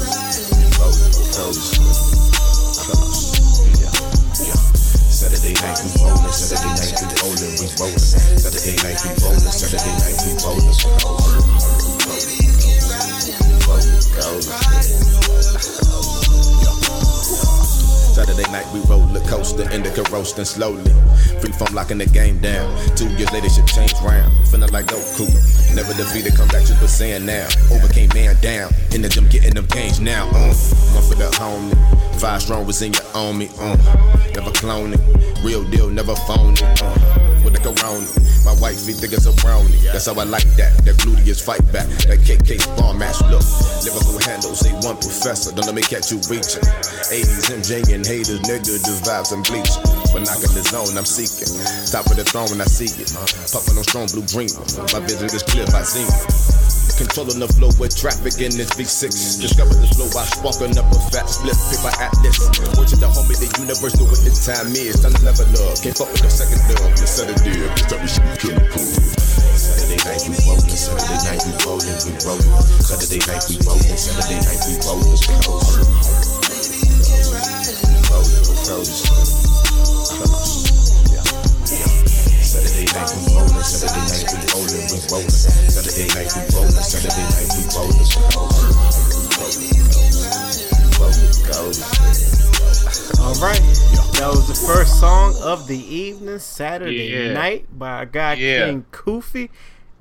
[18.51, 20.91] Night we roll the coaster, indica roasting slowly.
[21.39, 22.65] Free from locking the game down.
[22.95, 24.31] Two years later, shit changed round.
[24.47, 25.29] Feeling like Goku.
[25.75, 27.47] Never defeated, come back to the saying now.
[27.71, 28.71] Overcame man down.
[28.93, 30.27] In the gym, getting them gains now.
[30.29, 30.53] Uh.
[30.97, 32.19] One for the homie.
[32.19, 33.49] Five strong was in your me.
[33.59, 33.75] Uh.
[34.33, 34.99] Never cloning.
[35.43, 36.57] Real deal, never phony.
[36.63, 38.05] Uh with the corona.
[38.45, 39.75] My wife be thick as a brownie.
[39.91, 40.73] That's how I like that.
[40.85, 41.87] That gluteus fight back.
[42.07, 43.43] That KK ball match look.
[43.83, 45.51] Liverpool handles, say one professor.
[45.55, 46.63] Don't let me catch you reaching.
[47.09, 49.71] 80s MJ and haters, nigga, just vibes and bleach.
[50.13, 51.49] But knock in the zone, I'm seeking.
[51.89, 53.09] Top of the throne when I see it.
[53.51, 54.51] Puffin' on strong blue dream.
[54.93, 56.68] My vision is clear by zenith.
[56.99, 59.39] Controlling the flow with traffic in this V6.
[59.39, 61.55] Discover the slow by sparking up a fat split.
[61.71, 62.43] Paper atlas.
[62.75, 64.99] Word to the homie, the universe know what the time is.
[64.99, 65.79] Time to level up.
[65.79, 66.91] Can't fuck with the second dub.
[66.99, 67.71] Set a deal.
[67.87, 68.83] Time we should be killing cool.
[69.55, 72.51] Saturday night we rollin', Saturday night we rollin', we rollin'.
[72.83, 75.87] Saturday night we rollin', Saturday night we rollin', we rollin'.
[78.11, 78.91] Rollin', rollin'.
[80.03, 80.58] Saturday
[82.93, 85.29] night we rollin', Saturday night we rollin', we rollin'.
[85.29, 87.99] Saturday night we rollin', Saturday night we rollin',
[93.19, 93.61] All right,
[94.17, 97.33] that was the first song of the evening, Saturday yeah.
[97.33, 98.65] night by a guy yeah.
[98.65, 99.49] King Koofy.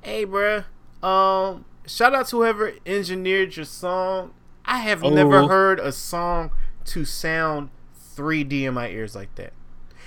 [0.01, 0.65] Hey, bruh,
[1.03, 4.33] um, shout out to whoever engineered your song.
[4.65, 5.11] I have oh.
[5.11, 6.53] never heard a song
[6.87, 7.71] to sound
[8.17, 9.53] 3D in my ears like that.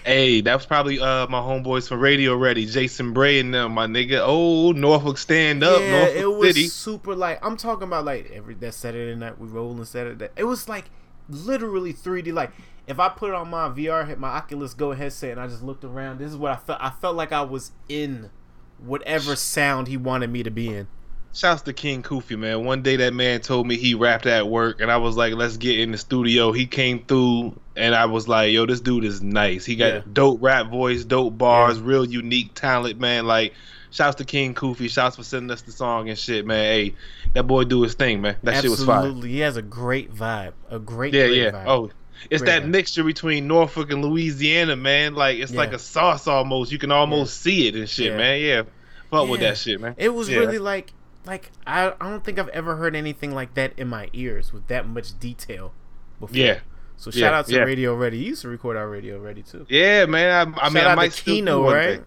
[0.04, 3.86] Hey, that was probably uh my homeboys from Radio Ready, Jason Bray and them, my
[3.86, 4.22] nigga.
[4.24, 6.68] Oh, Norfolk stand up, yeah, Norfolk it was City.
[6.68, 10.30] super like I'm talking about like every that Saturday night we rolling Saturday.
[10.36, 10.86] It was like
[11.30, 12.34] literally 3D.
[12.34, 12.52] Like
[12.88, 15.64] if I put it on my VR, hit my Oculus Go headset, and I just
[15.64, 16.80] looked around, this is what I felt.
[16.82, 18.32] I felt like I was in
[18.80, 20.88] whatever sound he wanted me to be in.
[21.34, 22.66] Shouts to King Koofy, man.
[22.66, 25.56] One day that man told me he rapped at work, and I was like, let's
[25.56, 26.52] get in the studio.
[26.52, 29.64] He came through, and I was like, yo, this dude is nice.
[29.64, 30.02] He got yeah.
[30.12, 31.86] dope rap voice, dope bars, yeah.
[31.86, 33.28] real unique talent, man.
[33.28, 33.54] Like,
[33.92, 34.90] shouts to King Koofy.
[34.90, 36.64] Shouts for sending us the song and shit, man.
[36.66, 36.96] Hey,
[37.34, 38.36] that boy do his thing, man.
[38.44, 38.86] That Absolutely.
[38.86, 39.28] shit was fire.
[39.28, 40.52] He has a great vibe.
[40.70, 41.52] A great, yeah, great yeah.
[41.52, 41.64] Vibe.
[41.68, 41.92] Oh,
[42.30, 45.16] It's Great that mixture between Norfolk and Louisiana, man.
[45.16, 46.72] Like it's like a sauce almost.
[46.72, 48.18] You can almost see it and shit, Yeah.
[48.18, 48.42] man.
[48.42, 48.62] Yeah,
[49.10, 49.96] fuck with that shit, man.
[49.98, 50.40] It was Yeah.
[50.40, 50.94] really like
[51.26, 54.68] like I, I don't think I've ever heard anything like that in my ears with
[54.68, 55.74] that much detail
[56.20, 56.36] before.
[56.36, 56.60] Yeah.
[56.98, 57.62] So Yeah, shout out to yeah.
[57.62, 58.18] Radio Ready.
[58.20, 59.66] You used to record our Radio Ready too.
[59.70, 60.54] Yeah, man.
[60.56, 61.96] I, I mean, Shout I might to still do Keno, one right?
[61.98, 62.06] thing.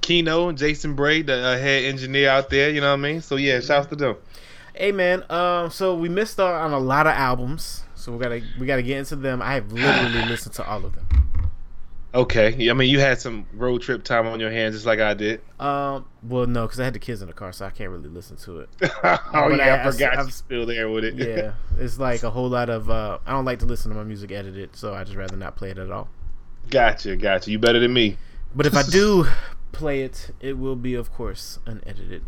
[0.00, 2.70] Keno and Jason Braid, the uh, head engineer out there.
[2.70, 3.20] You know what I mean?
[3.20, 4.16] So yeah, shouts to them.
[4.74, 8.42] Hey man, um, so we missed out on a lot of albums, so we gotta
[8.58, 9.40] we gotta get into them.
[9.40, 11.06] I have literally listened to all of them.
[12.14, 12.70] Okay.
[12.70, 15.40] I mean, you had some road trip time on your hands, just like I did.
[15.58, 18.08] Um, well, no, because I had the kids in the car, so I can't really
[18.08, 18.68] listen to it.
[18.82, 21.14] oh But yeah, I- I, forgot I- you still there with it.
[21.16, 22.88] Yeah, it's like a whole lot of.
[22.88, 25.56] Uh, I don't like to listen to my music edited, so I just rather not
[25.56, 26.08] play it at all.
[26.70, 27.50] gotcha, gotcha.
[27.50, 28.16] You better than me.
[28.54, 29.26] But if I do
[29.72, 32.22] play it, it will be, of course, unedited.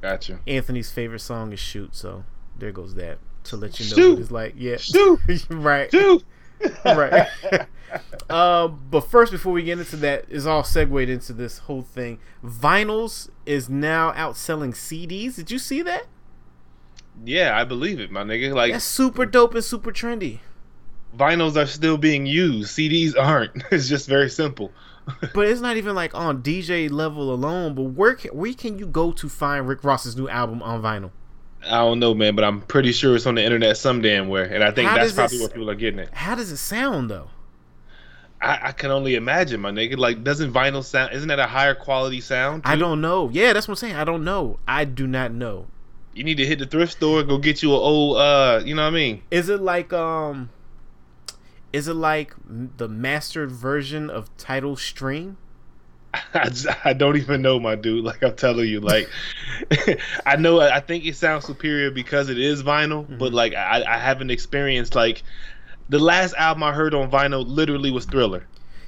[0.00, 0.40] Gotcha.
[0.46, 2.24] Anthony's favorite song is "Shoot," so
[2.58, 4.10] there goes that to let you know Shoot.
[4.14, 4.54] what it's like.
[4.56, 5.20] Yeah, Shoot.
[5.50, 6.24] right, Dude.
[6.84, 7.28] Right.
[8.30, 12.18] um, but first, before we get into that, is all segued into this whole thing.
[12.44, 15.36] Vinyls is now outselling CDs.
[15.36, 16.06] Did you see that?
[17.24, 18.52] yeah, I believe it, my nigga.
[18.54, 20.40] Like That's super dope and super trendy.
[21.16, 22.76] vinyls are still being used.
[22.76, 23.52] CDs aren't.
[23.72, 24.72] It's just very simple.
[25.32, 27.74] But it's not even like on DJ level alone.
[27.76, 31.12] But where can, where can you go to find Rick Ross's new album on vinyl?
[31.66, 34.44] I don't know, man, but I'm pretty sure it's on the internet some damn where,
[34.44, 36.10] and I think How that's it probably s- where people are getting it.
[36.12, 37.28] How does it sound though?
[38.40, 39.96] I, I can only imagine, my nigga.
[39.96, 41.14] Like, doesn't vinyl sound?
[41.14, 42.62] Isn't that a higher quality sound?
[42.64, 43.30] I don't know.
[43.30, 43.96] Yeah, that's what I'm saying.
[43.96, 44.58] I don't know.
[44.68, 45.66] I do not know.
[46.14, 48.82] You need to hit the thrift store, go get you an old, uh, you know
[48.82, 49.22] what I mean?
[49.30, 50.50] Is it like um?
[51.72, 55.36] Is it like the mastered version of Tidal Stream?
[56.34, 56.50] I,
[56.84, 58.04] I don't even know, my dude.
[58.04, 59.08] Like I'm telling you, like
[60.26, 60.60] I know.
[60.60, 63.18] I think it sounds superior because it is vinyl, Mm-hmm.
[63.18, 65.22] but like I, I haven't experienced like
[65.88, 68.46] the last album I heard on vinyl literally was Thriller.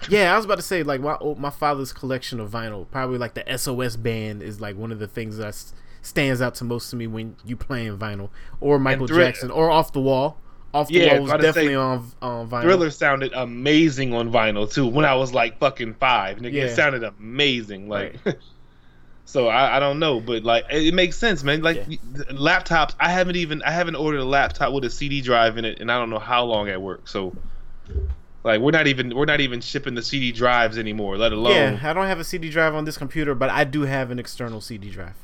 [0.09, 3.19] Yeah, I was about to say like my oh, my father's collection of vinyl, probably
[3.19, 5.57] like the SOS band is like one of the things that
[6.03, 9.93] stands out to most of me when you playing vinyl, or Michael Jackson, or Off
[9.93, 10.39] the Wall.
[10.75, 12.63] Off the Yeah, Wall was gotta say, definitely on on vinyl.
[12.63, 14.87] Thriller sounded amazing on vinyl too.
[14.87, 16.65] When I was like fucking five, nigga, Yeah.
[16.65, 17.89] it sounded amazing.
[17.89, 18.17] Like,
[19.25, 21.63] so I, I don't know, but like it, it makes sense, man.
[21.63, 21.97] Like Yeah.
[22.33, 25.81] laptops, I haven't even I haven't ordered a laptop with a CD drive in it,
[25.81, 27.09] and I don't know how long at work.
[27.09, 27.35] So,
[28.45, 31.91] like we're not even we're not even shipping the CD drives anymore, let alone Yeah,
[31.91, 34.61] I don't have a CD drive on this computer, but I do have an external
[34.61, 35.17] CD drive.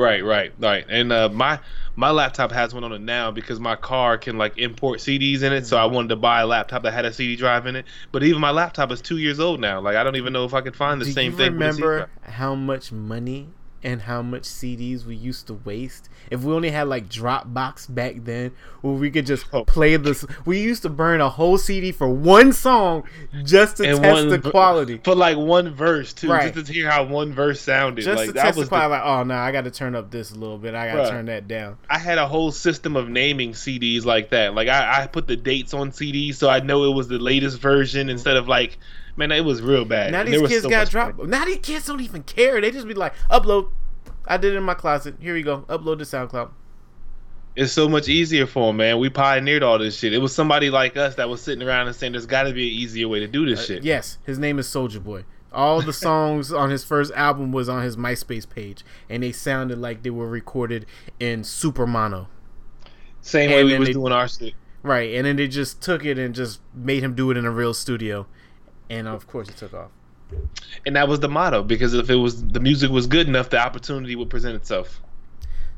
[0.00, 0.84] Right, right, right.
[0.88, 1.60] And uh, my
[1.96, 5.52] my laptop has one on it now because my car can like import CDs in
[5.52, 5.66] it.
[5.66, 7.84] So I wanted to buy a laptop that had a CD drive in it.
[8.10, 9.80] But even my laptop is two years old now.
[9.80, 11.52] Like I don't even know if I could find the Do same you thing.
[11.52, 13.48] remember how much money
[13.82, 16.08] and how much CDs we used to waste?
[16.30, 19.64] If we only had like Dropbox back then, where we could just Oh.
[19.64, 20.24] play this.
[20.44, 23.04] We used to burn a whole CD for one song
[23.44, 25.00] just to And test one the quality.
[25.02, 26.52] for like one verse too, Right.
[26.54, 28.02] just to hear how one verse sounded.
[28.02, 28.90] Just like to that test the was the, quality.
[28.92, 30.74] Like, oh no, I got to turn up this a little bit.
[30.74, 31.78] I got to turn that down.
[31.88, 34.54] I had a whole system of naming CDs like that.
[34.54, 37.58] Like I, I put the dates on CDs so I know it was the latest
[37.60, 38.78] version instead of like,
[39.28, 40.12] man, it was real bad.
[40.12, 41.18] Now And these kids so got dropped.
[41.18, 41.30] money.
[41.30, 42.60] Now these kids don't even care.
[42.60, 43.70] They just be like, upload.
[44.26, 45.16] I did it in my closet.
[45.20, 45.62] Here we go.
[45.68, 46.50] Upload to SoundCloud.
[47.56, 48.98] It's so much easier for them, man.
[49.00, 50.12] We pioneered all this shit.
[50.12, 52.68] It was somebody like us that was sitting around and saying, "There's got to be
[52.68, 55.24] an easier way to do this uh, shit." Yes, his name is Soulja Boy.
[55.52, 59.78] All the songs on his first album was on his MySpace page, and they sounded
[59.78, 60.86] like they were recorded
[61.18, 62.28] in super mono.
[63.20, 64.54] Same And way we was they- doing our shit.
[64.82, 67.50] Right, and then they just took it and just made him do it in a
[67.50, 68.26] real studio,
[68.90, 69.90] and of course it took off.
[70.84, 73.58] And that was the motto because if it was the music was good enough, the
[73.58, 75.00] opportunity would present itself.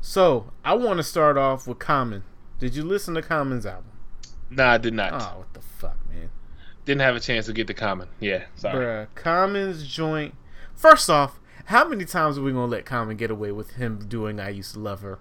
[0.01, 2.23] So I want to start off with Common.
[2.59, 3.91] Did you listen to Common's album?
[4.49, 5.13] Nah, I did not.
[5.13, 6.29] Oh, what the fuck, man!
[6.85, 8.09] Didn't have a chance to get the Common.
[8.19, 8.85] Yeah, sorry.
[8.85, 10.35] Bruh, Common's joint.
[10.75, 14.39] First off, how many times are we gonna let Common get away with him doing
[14.39, 15.19] "I Used to Love Her"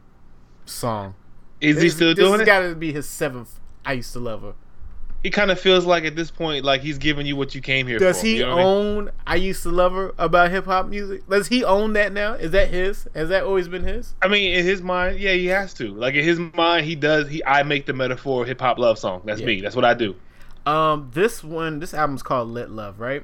[0.67, 1.15] song?
[1.61, 2.47] Is he This- still this doing has it?
[2.47, 4.55] got to be his seventh "I Used to Love Her."
[5.23, 7.87] He kind of feels like at this point, like he's giving you what you came
[7.87, 8.27] here Does for.
[8.27, 8.67] he you know what I mean?
[8.67, 11.29] own I Used to Love Her about hip hop music?
[11.29, 12.33] Does he own that now?
[12.35, 13.07] Is that his?
[13.15, 14.15] Has that always been his?
[14.21, 15.89] I mean, in his mind, yeah, he has to.
[15.89, 17.29] Like in his mind, he does.
[17.29, 19.23] He, I make the metaphor hip hop love song.
[19.25, 19.47] That's Yeah.
[19.47, 19.61] me.
[19.61, 20.17] That's what I do.
[20.67, 23.23] Um, this one, this album's called Let Love, right?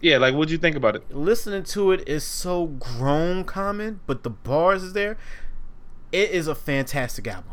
[0.00, 1.14] Yeah, like what'd you think about it?
[1.14, 5.18] Listening to it is so grown common, but the bars is there.
[6.12, 7.52] It is a fantastic album.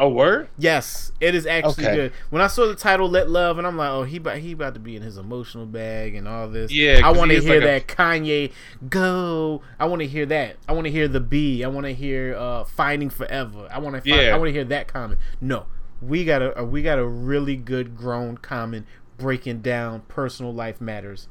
[0.00, 0.48] Oh, word?
[0.56, 1.94] Yes, it is actually Okay.
[1.96, 2.12] good.
[2.30, 4.74] When I saw the title "Let Love" and I'm like, oh, he about, he about
[4.74, 6.70] to be in his emotional bag and all this.
[6.70, 8.52] Yeah, I want to hear like a- that Kanye
[8.88, 9.60] go.
[9.78, 10.56] I want to hear that.
[10.68, 11.64] I want to hear the B.
[11.64, 14.08] I want to hear uh, "Finding Forever." I want to.
[14.08, 14.34] Yeah.
[14.34, 15.18] I want to hear that Common.
[15.40, 15.66] No,
[16.00, 20.80] we got a, a we got a really good grown common breaking down personal life
[20.80, 21.26] matters.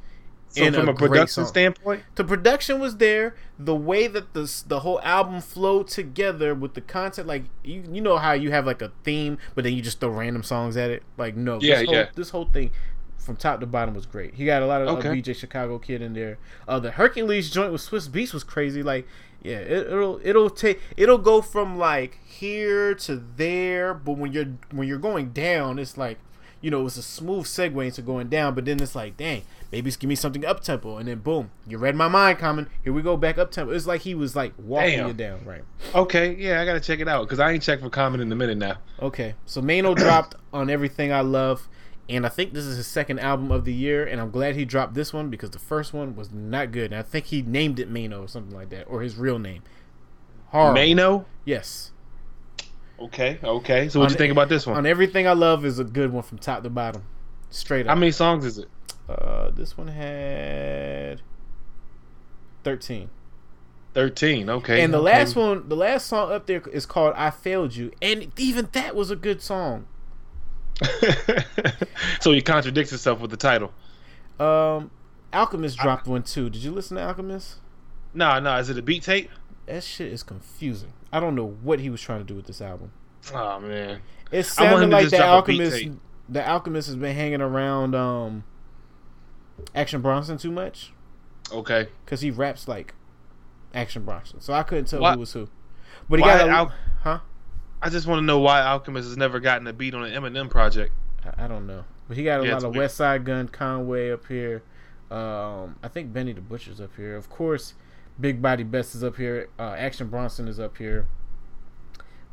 [0.50, 1.46] So in from a, great production song.
[1.46, 3.36] standpoint, the production was there.
[3.60, 8.02] The way that the the whole album flowed together with the content, like you you
[8.02, 10.90] know how you have like a theme, but then you just throw random songs at
[10.90, 11.04] it.
[11.18, 12.10] Like no, Yeah, this whole, yeah.
[12.16, 12.72] This whole thing
[13.18, 14.36] from top to bottom was great.
[14.36, 15.22] He got a lot of uh, Okay.
[15.22, 16.38] BJ Chicago Kid in there.
[16.66, 18.82] Uh, the Hercules joint with Swizz Beatz was crazy.
[18.82, 19.06] Like
[19.44, 24.58] yeah, it, it'll it'll take it'll go from like here to there, but when you're
[24.72, 26.20] when you're going down, it's like
[26.68, 28.54] you know it was a smooth segue into going down.
[28.54, 29.44] But then it's like dang.
[29.72, 32.68] Maybe it's give me something up tempo, and then boom, you read my mind, coming.
[32.84, 33.72] Here we go back up tempo.
[33.72, 35.08] It's like he was like walking Damn.
[35.08, 35.64] you down, right?
[35.96, 38.36] okay, yeah, I gotta check it out because I ain't checked for Common in a
[38.36, 38.80] minute now.
[39.02, 41.70] Okay, so Mano dropped on everything I love,
[42.10, 44.66] and I think this is his second album of the year, and I'm glad he
[44.66, 46.92] dropped this one because the first one was not good.
[46.92, 49.64] And I think he named it Mano or something like that, or his real name.
[50.48, 50.86] Horrible.
[50.86, 51.26] Mano.
[51.46, 51.92] Yes.
[53.00, 53.90] Okay, okay.
[53.90, 54.78] So what On- you think about this one?
[54.78, 57.04] On everything I love is a good one from top to bottom,
[57.50, 57.90] straight up.
[57.90, 58.70] How many songs is it?
[59.08, 61.22] Uh, this one had
[62.64, 63.10] thirteen.
[63.94, 64.50] Thirteen.
[64.50, 64.82] Okay.
[64.84, 65.06] And the okay.
[65.06, 68.96] last one, the last song up there is called "I Failed You," and even that
[68.96, 69.88] was a good song.
[72.20, 73.74] so he contradicts himself with the title.
[74.40, 74.92] Um,
[75.34, 76.50] Alchemist dropped one too.
[76.50, 77.56] Did you listen to Alchemist?
[78.14, 78.58] No, no.
[78.58, 79.30] Is it a beat tape?
[79.66, 80.94] That shit is confusing.
[81.12, 82.92] I don't know what he was trying to do with this album.
[83.34, 84.02] Oh man.
[84.32, 86.00] It sounded like the drop a beat Alchemist.
[86.30, 88.44] The Alchemist has been hanging around um,
[89.74, 90.92] Action Bronson too much
[91.52, 91.88] Okay.
[92.06, 92.94] because he raps like
[93.74, 95.48] Action Bronson, so I couldn't tell Why- who was who.
[96.10, 97.20] But he why got a, Al- huh?
[97.82, 100.50] I just want to know why Alchemist has never gotten a beat on an Eminem
[100.50, 100.94] project.
[101.26, 102.90] I, I don't know, but he got a Yeah, lot of weird.
[102.90, 104.64] Westside Gunn, Conway up here.
[105.12, 107.16] Um, I think Benny the Butcher's up here.
[107.16, 107.74] Of course,
[108.20, 109.50] Big Body Bes is up here.
[109.60, 111.08] Uh, Action Bronson is up here.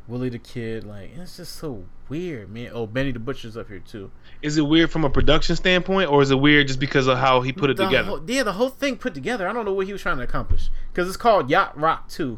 [0.07, 2.69] Willie the Kid, like it's just so weird, man.
[2.73, 4.11] Oh, Benny the Butcher's up here too.
[4.43, 7.41] Is it weird from a production standpoint, or is it weird just because of how
[7.41, 8.07] he put it The together?
[8.09, 9.47] whole- yeah, the whole thing put together.
[9.47, 12.37] I don't know what he was trying to accomplish because it's called Yacht Rock 2.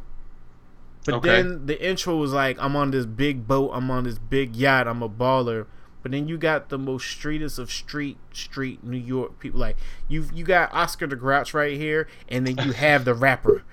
[1.06, 1.30] But Okay.
[1.42, 4.88] then the intro was like, I'm on this big boat, I'm on this big yacht,
[4.88, 5.66] I'm a baller.
[6.08, 9.60] But then you got the most streetest of street, street New York people.
[9.60, 9.76] Like
[10.08, 13.64] you, you got Oscar the Grouch right here, and then you have the rapper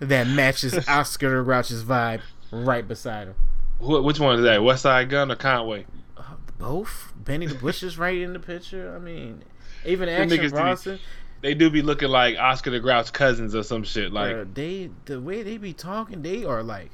[0.00, 3.36] that matches Oscar the Grouch's vibe right beside him.
[3.78, 4.58] Wh- Which one is that?
[4.58, 5.86] Westside Gunn or Conway?
[6.16, 6.22] Uh,
[6.58, 8.92] both Benny the Bush is right in the picture.
[8.92, 9.44] I mean,
[9.86, 10.98] even Action niggas do be- Bronson.
[11.42, 14.12] They do be looking like Oscar the Grouch cousins or some shit.
[14.12, 16.90] Like, Bruh, they the way they be talking, they are like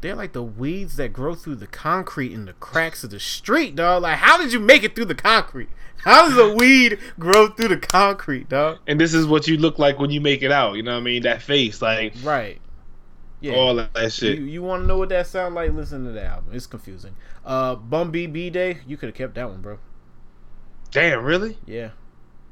[0.00, 3.76] they're like the weeds that grow through the concrete in the cracks of the street,
[3.76, 4.02] dog.
[4.02, 5.68] Like, how did you make it through the concrete?
[5.98, 8.78] How does a weed grow through the concrete, dog?
[8.86, 10.74] and this is what you look like when you make it out.
[10.76, 11.22] You know what I mean?
[11.22, 12.60] That face, like Right.
[13.40, 13.54] Yeah.
[13.54, 14.38] all that, that shit.
[14.38, 15.72] You, you want to know what that sound like?
[15.72, 16.50] Listen to the album.
[16.54, 17.14] It's confusing.
[17.44, 19.78] Uh, Bun B Day, you could have kept that one, bro.
[20.90, 21.58] Damn, really?
[21.66, 21.90] Yeah.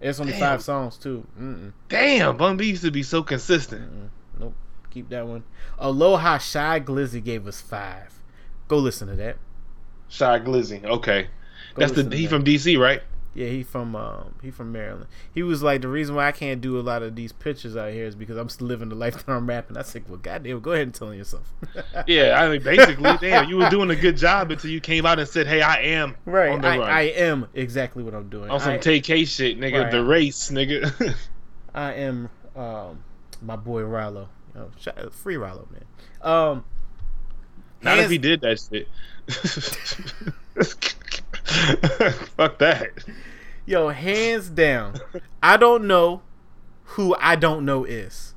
[0.00, 0.40] It's only Damn.
[0.40, 1.26] five songs too.
[1.40, 1.72] Mm-mm.
[1.88, 3.82] Damn, Bun B used to be so consistent.
[3.90, 4.08] Mm-mm.
[4.40, 4.54] Nope.
[4.94, 5.42] Keep that one.
[5.76, 8.20] Aloha Shy Glizzy gave us five.
[8.68, 9.38] Go listen to that.
[10.08, 10.84] Shy Glizzy.
[10.84, 11.26] Okay,
[11.74, 12.28] Go that's the he that.
[12.28, 13.02] from DC, right?
[13.34, 15.06] Yeah, he from um he from Maryland.
[15.34, 17.90] He was like the reason why I can't do a lot of these pictures out
[17.90, 19.76] here is because I'm still living the life that I'm rapping.
[19.76, 21.52] I said, well, goddamn, go ahead and tell yourself.
[22.06, 25.18] Yeah, I mean, basically, damn, you were doing a good job until you came out
[25.18, 26.52] and said, "Hey, I am right.
[26.52, 28.50] on the I, run." I am exactly what I'm doing.
[28.50, 29.82] on some TK shit, nigga.
[29.82, 29.90] Right.
[29.90, 31.16] The race, nigga.
[31.74, 33.02] I am um
[33.42, 34.28] my boy Rallo.
[34.78, 35.84] Shout- free Rallo, man.
[36.22, 36.64] Um,
[37.82, 38.88] Not hands- if he did that shit.
[42.36, 42.90] Fuck that.
[43.66, 44.96] Yo, hands down,
[45.42, 46.22] I don't know
[46.84, 48.34] who I don't know is.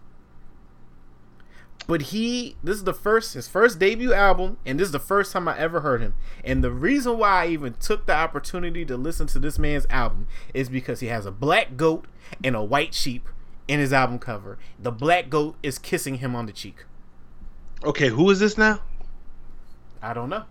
[1.85, 5.31] But he, this is the first, his first debut album, and this is the first
[5.31, 6.15] time I ever heard him.
[6.43, 10.27] And the reason why I even took the opportunity to listen to this man's album
[10.53, 12.05] is because he has a black goat
[12.43, 13.29] and a white sheep
[13.67, 14.57] in his album cover.
[14.79, 16.85] The black goat is kissing him on the cheek.
[17.83, 18.81] Okay, who is this now?
[20.01, 20.43] I don't know.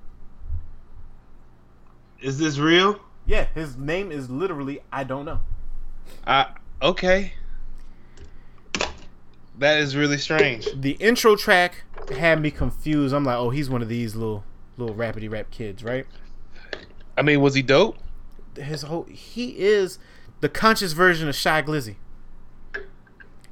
[2.21, 3.01] Is this real?
[3.27, 5.41] Yeah, his name is literally I don't know.
[6.27, 6.49] I
[6.81, 7.35] okay.
[9.59, 10.69] That is really strange.
[10.75, 13.15] The intro track had me confused.
[13.15, 14.45] I'm like, oh, he's one of these little
[14.77, 16.07] little rapidy rap kids, right?
[17.17, 17.97] I mean, was he dope?
[18.57, 19.99] His whole he is
[20.41, 21.97] the conscious version of Shy Glizzy.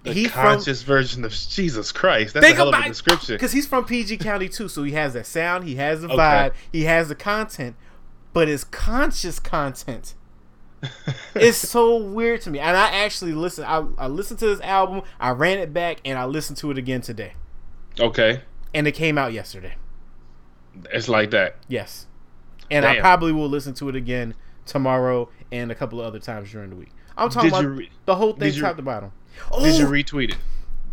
[0.04, 2.34] The He conscious version of Jesus Christ.
[2.34, 3.34] That's a hell of a description.
[3.36, 6.16] because he's from PG County too, so he has that sound, he has the Okay.
[6.16, 7.74] vibe, he has the content,
[8.34, 10.14] but it's conscious content.
[11.34, 13.64] it's so weird to me, and I actually listen.
[13.64, 16.76] I, I listened to this album, I ran it back, and I listened to it
[16.76, 17.32] again today,
[17.98, 18.42] okay,
[18.74, 19.74] and it came out yesterday.
[20.92, 21.56] it's like that.
[21.68, 22.06] Yes.
[22.70, 24.34] and I probably will listen to it again
[24.66, 26.90] tomorrow and a couple of other times during the week.
[27.16, 29.12] I'm talking Did about re- the whole thing you- top to bottom.
[29.50, 30.36] Oh, Did you retweet it?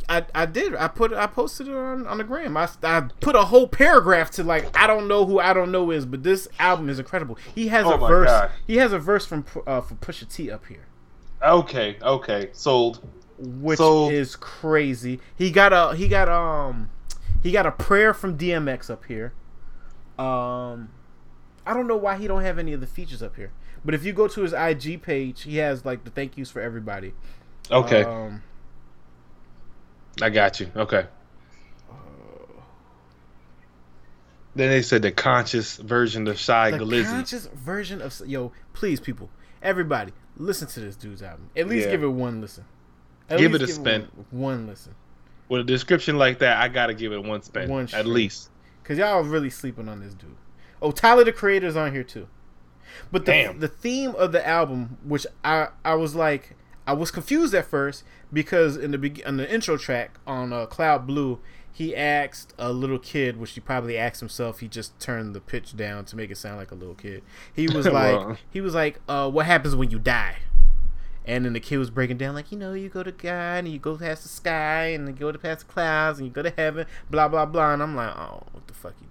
[0.09, 0.75] I, I did.
[0.75, 2.57] I put I posted it on, on the gram.
[2.57, 5.89] I, I put a whole paragraph to like I don't know who I don't know
[5.91, 7.37] is, but this album is incredible.
[7.55, 8.27] He has Oh a verse.
[8.29, 8.51] God.
[8.67, 10.85] He has a verse from uh, for Pusha T up here,
[11.41, 13.07] Okay, okay, sold.
[13.39, 15.21] which So- is crazy.
[15.37, 16.89] He got a he got um
[17.41, 19.33] he got a prayer from DMX up here.
[20.19, 20.89] Um,
[21.65, 23.51] I don't know why he don't have any of the features up here,
[23.85, 26.61] but if you go to his IG page, he has like the thank yous for
[26.61, 27.13] everybody.
[27.69, 28.41] Okay, Um,
[30.21, 30.71] I got you.
[30.75, 31.05] Okay.
[34.55, 37.05] Then they said the conscious version of Shy the Glizzy.
[37.05, 39.29] conscious version of yo please people
[39.61, 41.91] everybody listen to this dude's album at least Yeah.
[41.91, 42.65] give it one listen
[43.29, 44.01] At Give least it a spin.
[44.31, 44.93] one, one listen
[45.47, 47.69] With a description like that, I gotta give it one spin.
[47.69, 48.49] One at least.
[48.83, 50.35] because y'all are really sleeping on this dude
[50.81, 52.27] oh tyler the creator's on here too
[53.09, 53.59] but the, Damn.
[53.61, 56.57] the theme of the album which i i was like
[56.91, 60.65] i was confused at first because in the beg- in the intro track on uh,
[60.65, 61.39] cloud blue
[61.73, 64.59] he asked a little kid, which he probably asked himself.
[64.59, 67.23] He just turned the pitch down to make it sound like a little kid.
[67.53, 68.37] He was like, Wow.
[68.51, 70.35] he was like, uh, "What happens when you die?"
[71.25, 73.69] And then the kid was breaking down like, you know, you go to God and
[73.69, 76.41] you go past the sky and you go to past the clouds and you go
[76.41, 77.73] to heaven, blah blah blah.
[77.73, 79.07] And I'm like, oh, what the fuck you?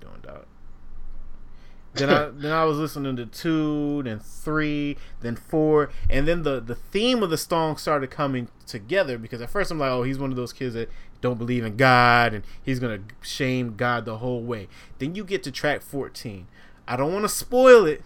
[1.94, 6.60] Then I then I was listening to two, then three, then four, and then the
[6.60, 10.18] the theme of the song started coming together because at first I'm like, oh, he's
[10.18, 10.88] one of those kids that
[11.20, 14.68] don't believe in God and he's gonna shame God the whole way.
[14.98, 16.46] Then you get to track 14.
[16.86, 18.02] I don't want to spoil it,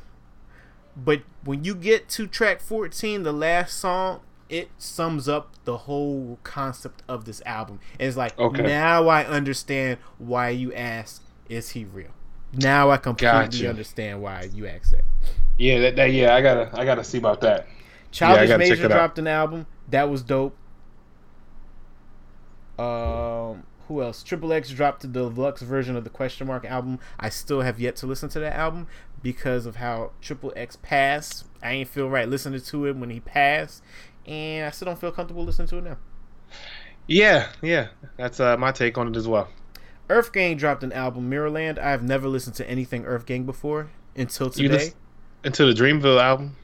[0.97, 6.39] but when you get to track 14, the last song, it sums up the whole
[6.43, 7.81] concept of this album.
[7.99, 8.63] And it's like, Okay.
[8.63, 12.11] now I understand why you ask, is he real?
[12.57, 13.69] Now I completely Gotcha.
[13.69, 15.05] understand why you asked that.
[15.59, 17.67] Yeah, that, that yeah, I gotta I gotta see about that.
[18.11, 18.97] Childish gotta Major it out.
[18.97, 19.67] dropped an album.
[19.89, 20.57] That was dope.
[22.79, 24.23] Um, who else?
[24.23, 26.99] Triple X dropped the deluxe version of the Question Mark album.
[27.21, 28.89] I still have yet to listen to that album
[29.23, 31.47] because of how Triple X passed.
[31.63, 33.83] I ain't feel right listening to it when he passed,
[34.27, 35.97] and I still don't feel comfortable listening to it now.
[37.07, 37.89] Yeah, yeah.
[38.17, 39.49] That's uh, my take on it as well.
[40.11, 41.79] Earth Gang dropped an album, Mirrorland.
[41.79, 44.69] I've never listened to anything Earth Gang before until today.
[44.69, 44.95] lis-
[45.45, 46.57] Into the Dreamville album.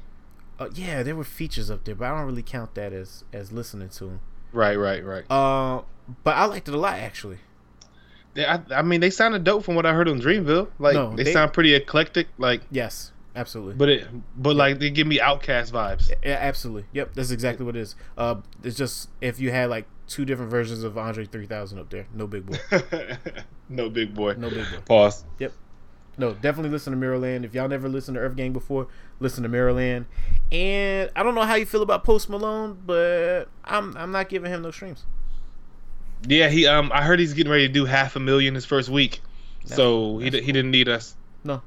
[0.59, 3.51] Uh, yeah, there were features up there, but I don't really count that as as
[3.51, 4.20] listening to them.
[4.53, 5.24] Right, right, right.
[5.30, 5.82] Uh,
[6.22, 7.38] but I liked it a lot actually.
[8.34, 10.68] Yeah, I, I mean, they sounded dope from what I heard on Dreamville.
[10.78, 12.28] Like No, they, they- sound pretty eclectic.
[12.38, 13.74] Like, Yes, absolutely.
[13.74, 16.12] but it, but like they give me OutKast vibes.
[16.22, 16.84] Yeah, absolutely.
[16.93, 17.97] Yep, that's exactly what it is.
[18.18, 22.06] Uh, it's just if you had like two different versions of Andre 3000 up there,
[22.12, 22.58] no Big Boi,
[23.68, 24.34] no Big Boi.
[24.34, 24.78] no Big Boi.
[24.84, 25.24] Pause.
[25.38, 25.52] Yep.
[26.18, 27.44] No, definitely listen to Mirrorland.
[27.44, 28.88] If y'all never listened to Earth Gang before,
[29.20, 30.04] listen to Mirrorland.
[30.52, 34.50] And I don't know how you feel about Post Malone, but I'm I'm not giving
[34.52, 35.06] him no streams.
[36.28, 38.90] Yeah, he um, I heard he's getting ready to do half a million his first
[38.90, 39.20] week,
[39.62, 41.16] That's- so he d- he didn't need us.
[41.44, 41.62] No,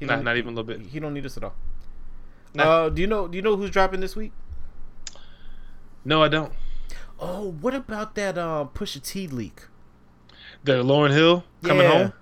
[0.00, 0.80] Not not even a little bit.
[0.86, 1.54] He don't need us at all.
[2.52, 2.64] Nah.
[2.64, 3.28] Uh, do you know?
[3.28, 4.32] Do you know who's dropping this week?
[6.04, 6.52] No, I don't.
[7.18, 9.62] Oh, what about that uh, Pusha T leak?
[10.64, 11.92] The Lauryn Hill coming Yeah.
[11.98, 12.12] home.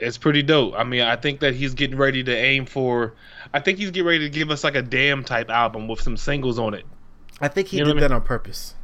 [0.00, 0.74] It's pretty dope.
[0.76, 3.14] I mean, I think that he's getting ready to aim for.
[3.52, 6.16] I think he's getting ready to give us like a damn type album with some
[6.16, 6.84] singles on it.
[7.40, 8.74] I think he You know did I that on purpose.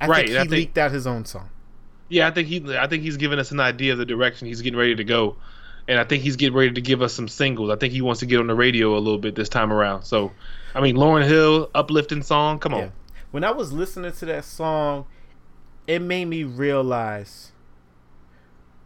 [0.00, 1.50] I Right, think he I think- leaked out his own song.
[2.08, 2.62] Yeah, I think he.
[2.76, 5.36] I think he's giving us an idea of the direction he's getting ready to go,
[5.88, 7.68] and I think he's getting ready to give us some singles.
[7.70, 10.04] I think he wants to get on the radio a little bit this time around.
[10.04, 10.30] So,
[10.74, 12.60] I mean, Lauryn Hill, uplifting song.
[12.60, 12.80] Come on.
[12.80, 12.88] Yeah.
[13.36, 15.04] When I was listening to that song,
[15.86, 17.52] it made me realize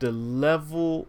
[0.01, 1.07] the level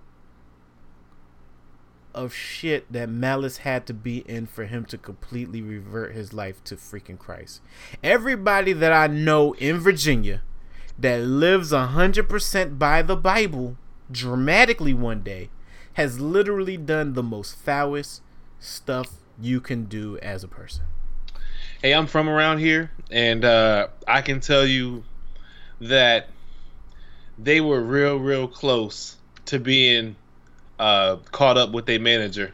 [2.14, 6.64] of shit that Malice had to be in for him to completely revert his life
[6.66, 7.62] to freaking Christ.
[8.04, 10.44] Everybody that I know in Virginia
[11.00, 13.76] that lives 100% by the Bible
[14.12, 15.50] dramatically one day
[15.94, 18.22] has literally done the most foulest
[18.60, 20.84] stuff you can do as a person.
[21.82, 25.04] Hey, I'm from around here, and uh, I can tell you
[25.80, 26.30] that
[27.40, 30.16] they were real, real close to being
[30.78, 32.54] uh, caught up with their manager.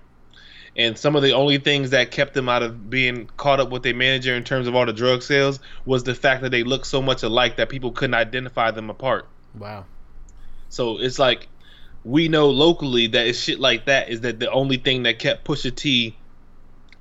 [0.77, 3.83] And some of the only things that kept them out of being caught up with
[3.83, 6.87] their manager in terms of all the drug sales was the fact that they looked
[6.87, 9.27] so much alike that people couldn't identify them apart.
[9.59, 9.83] Wow.
[10.69, 11.49] So it's like
[12.05, 15.45] we know locally that it's shit like that is that the only thing that kept
[15.45, 16.15] Pusha T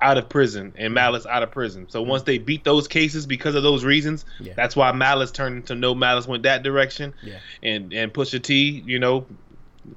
[0.01, 1.87] out of prison and Malice out of prison.
[1.89, 4.53] So once they beat those cases because of those reasons, Yeah.
[4.55, 7.39] that's why Malice turned into No Malice went that direction, Yeah.
[7.63, 9.27] and and Pusha T, you know,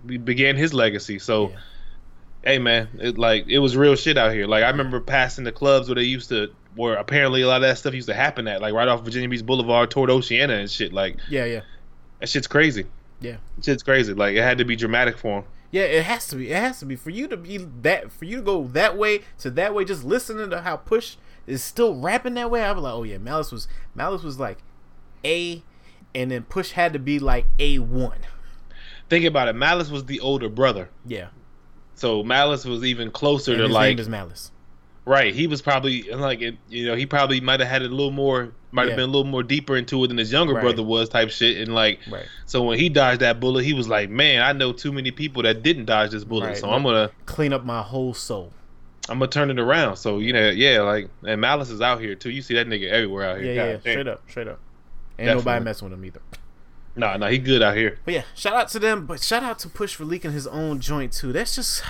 [0.06, 1.20] be- began his legacy.
[1.20, 1.56] So Yeah.
[2.42, 4.48] Hey man, it like it was real shit out here.
[4.48, 7.64] Like I remember passing the clubs where they used to, where apparently a lot of
[7.64, 10.72] that stuff used to happen at, like right off Virginia Beach Boulevard toward Oceana and
[10.72, 10.94] shit.
[10.94, 11.62] Like Yeah, yeah,
[12.22, 12.86] that shit's crazy.
[13.20, 13.36] yeah.
[13.58, 14.14] That shit's crazy.
[14.14, 15.44] Like it had to be dramatic for him.
[15.72, 16.52] Yeah, it has to be.
[16.52, 18.12] It has to be for you to be that.
[18.12, 21.16] For you to go that way to that way, just listening to how Push
[21.46, 22.64] is still rapping that way.
[22.64, 24.58] I was like, oh yeah, Malice was Malice was like
[25.24, 25.64] A,
[26.16, 28.20] and then Push had to be like A one.
[29.10, 29.54] Think about it.
[29.56, 31.28] Malice was the older brother, Yeah,
[31.96, 34.52] so Malice was even closer and to his like name is Malice.
[35.06, 35.34] right.
[35.34, 38.54] He was probably like it, you know he probably might have had a little more,
[38.72, 38.96] might have Yeah.
[38.98, 40.62] been a little more deeper into it than his younger Right.
[40.62, 41.58] brother was type shit.
[41.58, 42.26] And like Right.
[42.46, 45.44] so when he dodged that bullet, he was like, man, I know too many people
[45.44, 46.58] that didn't dodge this bullet, Right.
[46.58, 48.54] so I'm gonna Clean up my whole soul.
[49.10, 49.96] I'm gonna turn it around.
[49.98, 52.30] So you know, yeah, like and Malice is out here too.
[52.30, 53.54] You see that nigga everywhere out here.
[53.54, 53.72] yeah, yeah.
[53.74, 53.94] God damn.
[53.94, 54.60] straight up, straight up.
[55.18, 56.22] Ain't nobody messing with him either.
[56.96, 57.98] Nah, nah, he good out here.
[58.06, 59.06] But yeah, shout out to them.
[59.06, 61.32] But shout out to Push for leaking his own joint too.
[61.34, 61.82] That's just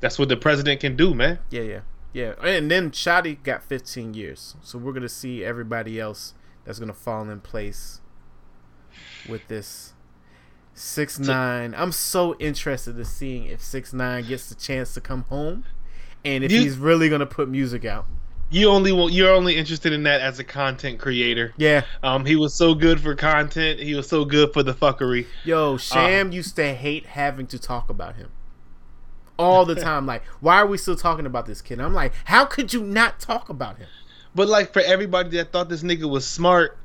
[0.00, 1.38] That's what the president can do, man.
[1.50, 1.80] Yeah, yeah,
[2.16, 2.32] yeah.
[2.42, 6.32] And then Shotti got 15 years, so we're gonna see everybody else
[6.64, 8.00] that's gonna fall in place
[9.28, 9.92] with this.
[10.74, 11.74] Six nine.
[11.76, 15.64] I'm so interested in seeing if six nine gets the chance to come home,
[16.24, 18.06] and if You- he's really gonna put music out.
[18.50, 21.52] You only want you're only interested in that as a content creator.
[21.56, 23.80] Yeah, Um, he was so good for content.
[23.80, 25.26] He was so good for the fuckery.
[25.44, 28.28] yo, Sham used to hate having to talk about him
[29.38, 30.06] all the time.
[30.06, 31.80] like, why are we still talking about this kid?
[31.80, 33.88] I'm like, how could you not talk about him?
[34.34, 36.78] But like for everybody that thought this nigga was smart,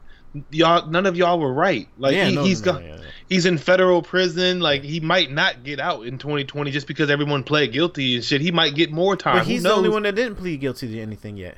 [0.51, 1.87] y'all none of y'all were right.
[1.97, 3.01] Like he, no, he's no, got no, no.
[3.27, 4.61] he's in federal prison.
[4.61, 8.41] Like he might not get out in 2020 just because everyone pled guilty and shit.
[8.41, 9.39] He might get more time.
[9.39, 11.57] But he's the only one that didn't plead guilty to anything yet.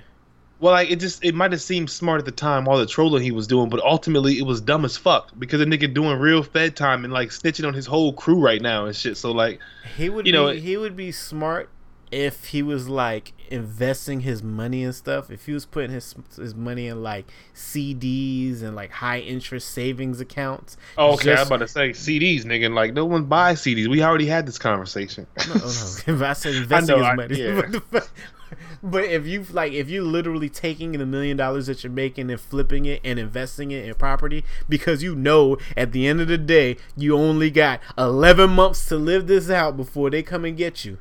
[0.63, 3.21] Well, like it just it might have seemed smart at the time, all the trolling
[3.21, 6.41] he was doing, but ultimately it was dumb as fuck because the nigga doing real
[6.41, 9.17] Fed time and like snitching on his whole crew right now and shit.
[9.17, 9.59] So like,
[9.97, 11.67] He would You be know, he would be smart
[12.13, 15.29] if he was like investing his money and stuff.
[15.29, 20.21] If he was putting his his money in like CDs and like high interest savings
[20.21, 20.77] accounts.
[20.97, 22.73] oh, okay, I'm about to say CDs, nigga.
[22.73, 23.89] Like no one buys CDs.
[23.89, 25.27] We already had this conversation.
[25.47, 25.59] No, no.
[26.07, 27.99] If I said investing know, I- his money, yeah.
[28.53, 31.83] but, the fa- but if you like, if you're literally taking the million dollars that
[31.83, 36.07] you're making and flipping it and investing it in property because you know at the
[36.07, 40.23] end of the day you only got 11 months to live this out before they
[40.23, 40.97] come and get you.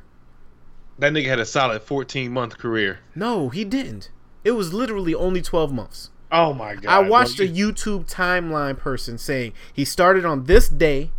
[0.99, 2.99] that nigga had a solid 14 month career.
[3.15, 4.09] No, he didn't.
[4.43, 6.09] It was literally only 12 months.
[6.31, 6.85] Oh my god!
[6.87, 11.11] I watched a you- YouTube timeline person saying he started on this day,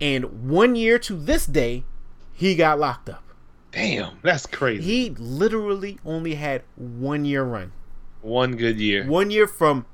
[0.00, 1.84] and one year to this day,
[2.34, 3.24] he got locked up.
[3.72, 4.82] Damn, that's crazy.
[4.82, 7.72] He literally only had one year run.
[8.22, 9.06] One good year.
[9.06, 9.86] One year from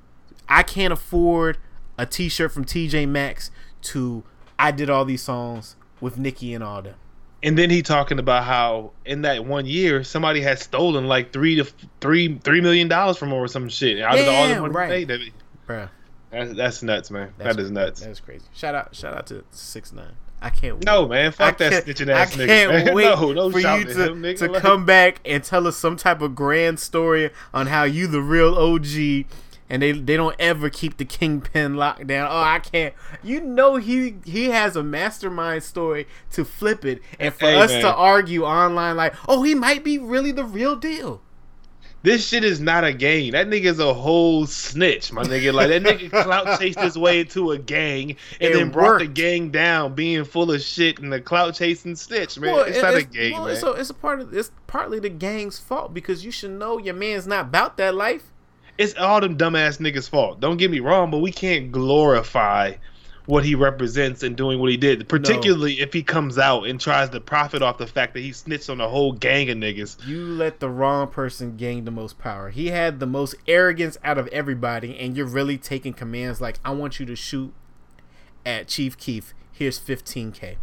[0.48, 1.58] I can't afford
[1.98, 3.50] a T-shirt from TJ Maxx
[3.82, 4.22] to
[4.58, 6.94] I did all these songs with Nicki and all them.
[7.42, 11.56] And then he talking about how in that one year somebody had stolen like three
[11.56, 11.66] to
[12.00, 14.60] three three million dollars from him or some shit out of the, all the Yeah,
[14.60, 14.98] money right.
[15.00, 15.04] he.
[15.04, 15.20] That-
[15.68, 15.88] Bruh,
[16.30, 17.32] That's, that's nuts, man.
[17.38, 18.00] that's, that is nuts.
[18.00, 18.44] That's crazy.
[18.54, 20.12] Shout out, shout out to Six Nine.
[20.44, 20.84] I can't wait.
[20.84, 22.46] No, man, fuck I that snitching ass I nigga.
[22.46, 22.94] can't man.
[22.94, 24.38] wait no, don't for you to, him, nigga.
[24.40, 28.06] to Like- come back and tell us some type of grand story on how you
[28.06, 29.24] the real OG
[29.70, 32.28] and they they don't ever keep the kingpin locked down.
[32.30, 32.92] Oh, I can't.
[33.22, 37.70] You know he he has a mastermind story to flip it, and for Hey, us
[37.72, 37.80] man.
[37.80, 41.22] to argue online like, oh, he might be really the real deal.
[42.04, 43.32] This shit is not a game.
[43.32, 45.54] That nigga's a whole snitch, my nigga.
[45.54, 48.10] Like that nigga clout chased his way into a gang
[48.42, 51.96] and It then brought the gang down, being full of shit and the clout chasing
[51.96, 52.68] snitch, man.
[52.68, 53.54] it's it- not a game, well, man.
[53.54, 56.92] It's, it's a part of it's partly the gang's fault because you should know your
[56.94, 58.24] man's not about that life.
[58.76, 60.40] it's all them dumbass niggas' fault.
[60.40, 62.74] Don't get me wrong, but we can't glorify
[63.26, 67.08] what he represents and doing what he did, particularly if he comes out and tries
[67.10, 70.06] to profit off the fact that he snitched on a whole gang of niggas.
[70.06, 72.50] You let the wrong person gain the most power.
[72.50, 76.72] He had the most arrogance out of everybody, and you're really taking commands like, I
[76.72, 77.54] want you to shoot
[78.44, 79.32] at Chief Keef.
[79.50, 80.56] Here's 15K.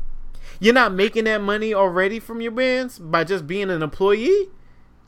[0.59, 4.49] You're not making that money already from your bands by just being an employee?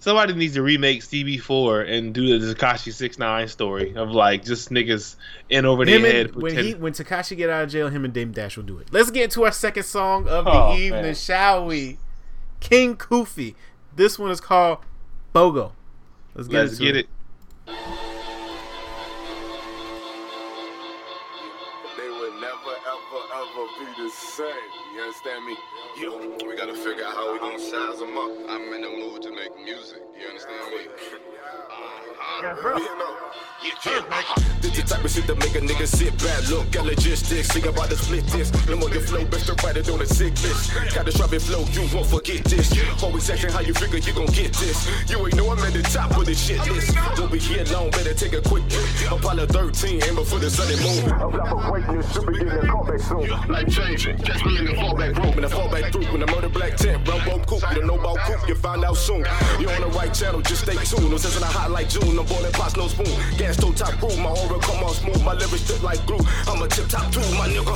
[0.03, 4.69] Somebody needs to remake CB4 and do the Tekashi Six Nine story of like just
[4.69, 5.15] niggas
[5.49, 6.35] in over their Him head.
[6.35, 8.79] when pretend- he when Tekashi get out of jail, him and Dame Dash will do
[8.79, 8.89] it.
[8.91, 11.15] Let's get into our second song of the Oh, evening, man.
[11.15, 11.99] shall we?
[12.59, 13.55] King Kofi.
[13.95, 14.79] This one is called
[15.33, 15.71] Bogo.
[16.35, 17.07] Let's get, Let's into get it.
[17.67, 17.73] it.
[21.95, 24.47] They would never, ever, ever be the same.
[24.95, 25.55] You understand me?
[25.95, 26.17] Yo,
[26.47, 28.31] we gotta figure out how we gonna size them up.
[28.49, 30.01] I'm in the mood to make music.
[30.19, 30.87] You understand me?
[30.89, 32.61] Uh-huh.
[32.61, 32.77] bro.
[32.77, 33.17] You know,
[33.81, 37.47] this the type of shit that make a nigga sit back, look at logistics.
[37.49, 38.51] Think about the split this.
[38.67, 40.73] No more your flow, best to write it on a sick list.
[40.95, 42.73] Got flow, you won't forget this.
[43.03, 44.89] Always asking how you figure you gon' get this.
[45.09, 46.95] You ain't know I'm at the top of the shit list.
[47.15, 49.11] Don't be here long, better take a quick trip.
[49.11, 51.11] Apollo 13, aiming before the sunny moon.
[51.21, 53.27] I'm top of greatness, should be getting a callback soon.
[53.51, 56.11] Life changing, catch me in the fallback room, and I fall back through.
[56.11, 58.97] When I murder black tent, Rumbo coupe, you don't know about coupe, you find out
[58.97, 59.25] soon.
[59.59, 61.11] You're on the right channel, just stay tuned.
[61.11, 63.13] No sense in a hot like June, I'm boiling pots, no spoon.
[63.37, 66.19] Gas toe top groove, my aura come on smooth, my lyrics stick like glue.
[66.47, 67.75] I'm a tip top two, my nigga.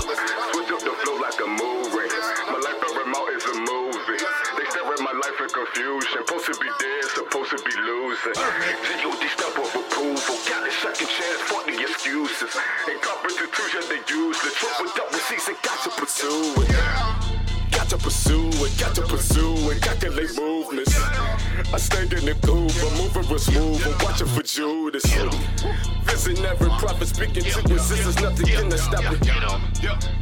[0.52, 2.12] Switch up the flow like a movie.
[2.52, 4.20] My life a remote is a movie.
[4.60, 6.12] They stare at my life in confusion.
[6.12, 8.36] Supposed to be dead, supposed to be losing.
[8.36, 9.24] G.O.D.
[9.32, 10.36] step of approval.
[10.52, 12.52] Got a second chance, fuck the excuses.
[12.92, 14.52] Incompetent tools, yet they use the
[14.84, 16.76] without receipts and got to pursue it.
[17.72, 20.98] Got to pursue it, got to pursue it, calculate movements.
[21.74, 25.03] I stay in the groove, I'm moving real smooth, I'm watching for Judas.
[26.05, 29.20] Visit every prophet speaking to resistance, nothing can stop it.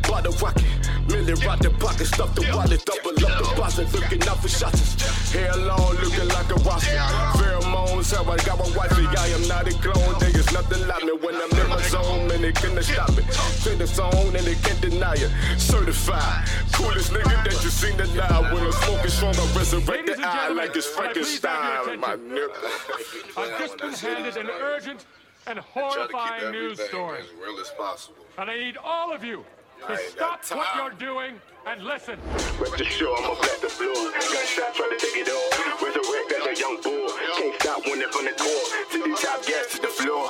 [0.08, 0.64] By the rocket,
[1.12, 4.96] million rock the pocket, stuff the wallet, double up the deposit, looking out for shots.
[5.34, 7.04] Hair long, looking like a roster.
[7.36, 10.16] Pheromones, how I got my wifey, I am not a clone.
[10.20, 13.28] There is nothing like me when I'm in my zone, and they can't stop it.
[13.62, 15.32] Feel the zone and they can't deny it.
[15.60, 18.54] Certified, coolest nigga that you seen alive.
[18.54, 21.98] When I'm smoking strong, I resurrect the eye like it's can I please have your
[21.98, 22.38] Frankenstein, my attention?
[22.38, 23.38] nigga.
[23.38, 25.06] I've just been handed an urgent
[25.48, 27.20] and horrifying news story.
[27.20, 28.26] as real as possible.
[28.38, 29.44] And I need all of you
[29.88, 32.20] to stop what you're doing and listen.
[32.60, 33.94] Rest assured, I'm up at the floor.
[33.94, 35.82] Gunshot try to take it off.
[35.82, 37.10] Resurrect as a young bull.
[37.38, 38.66] Can't stop winning from the core.
[38.92, 40.30] To the top, gas to the floor.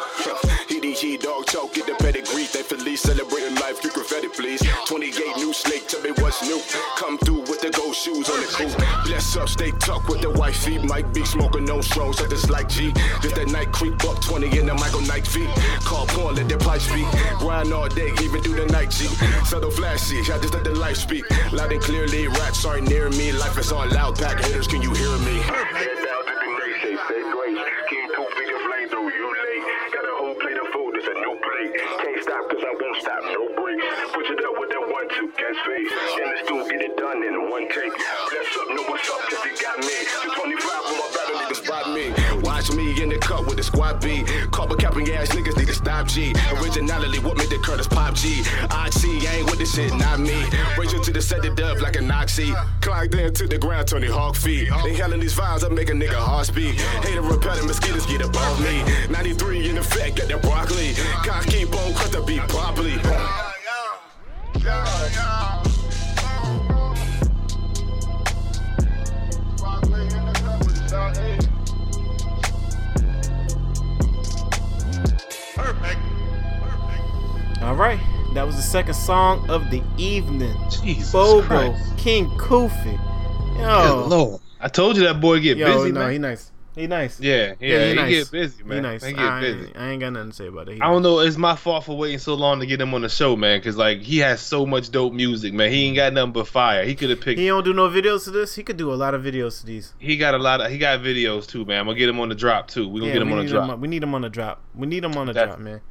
[0.70, 2.45] EDG dog talk, get the pedigree.
[2.56, 3.84] Thankfully, celebrating life.
[3.84, 4.64] You confetti, please.
[4.86, 6.62] 28 new snake, tell me what's new.
[6.96, 8.78] Come through with the gold shoes on the coupe.
[9.06, 10.82] Bless up, stay tucked with the white feet.
[10.86, 12.94] Might be smoking no strong, so this like G.
[13.22, 15.50] Just that night creep buck 20 in the Michael Night feet.
[15.84, 17.06] Call porn, let their pipe speak.
[17.40, 19.08] Grind all day, even through the night G.
[19.44, 21.26] Subtle flashy, I just let the light speak.
[21.52, 23.34] Loud and clearly, rats aren't near me.
[23.34, 26.05] Life is on loud, pack haters, can you hear me?
[43.66, 44.24] Squad B.
[44.52, 46.34] Carbon capping ass niggas need to stop G.
[46.62, 48.44] Originality, what made the Curtis pop G?
[48.70, 50.46] I see, ain't with this shit, not me.
[50.78, 52.54] Rachel to the set it up like a Noxy.
[52.82, 54.70] Clocked in to the ground, Tony Hawk feet.
[54.86, 56.76] Inhaling these vibes, I make a nigga heart speed.
[57.04, 58.84] Hater repelling mosquitoes get above me.
[59.10, 60.94] 93 in effect, get the broccoli.
[61.26, 62.96] God keep cut the beat properly.
[77.66, 78.00] All right,
[78.36, 80.56] that was the second song of the evening.
[80.70, 81.98] Jesus Bobo Christ.
[81.98, 82.96] King Kofi.
[83.58, 84.40] Good Lord.
[84.60, 86.12] I told you that boy get yo, busy, no, man.
[86.12, 86.52] he nice.
[86.76, 87.20] He nice.
[87.20, 88.10] Yeah, yeah, he, he, nice.
[88.12, 88.78] get busy, man.
[88.78, 89.04] He nice.
[89.04, 89.66] He get I, busy.
[89.66, 90.76] Ain't, I ain't got nothing to say about it.
[90.76, 91.22] He I don't know.
[91.22, 93.60] It's my fault for waiting so long to get him on the show, man.
[93.64, 95.72] Cause like he has so much dope music, man.
[95.72, 96.86] He ain't got nothing but fire.
[96.86, 97.40] He could have picked.
[97.40, 98.54] He don't do no videos to this.
[98.54, 99.96] He could do a lot of videos to these.
[99.98, 100.70] He got a lot of.
[100.70, 101.80] He got videos too, man.
[101.80, 102.88] I'm gonna get him on the drop too.
[102.88, 103.70] We gonna Yeah, get him on the drop.
[103.72, 104.62] Him, we need him on the drop.
[104.76, 105.82] We need him on the drop, man.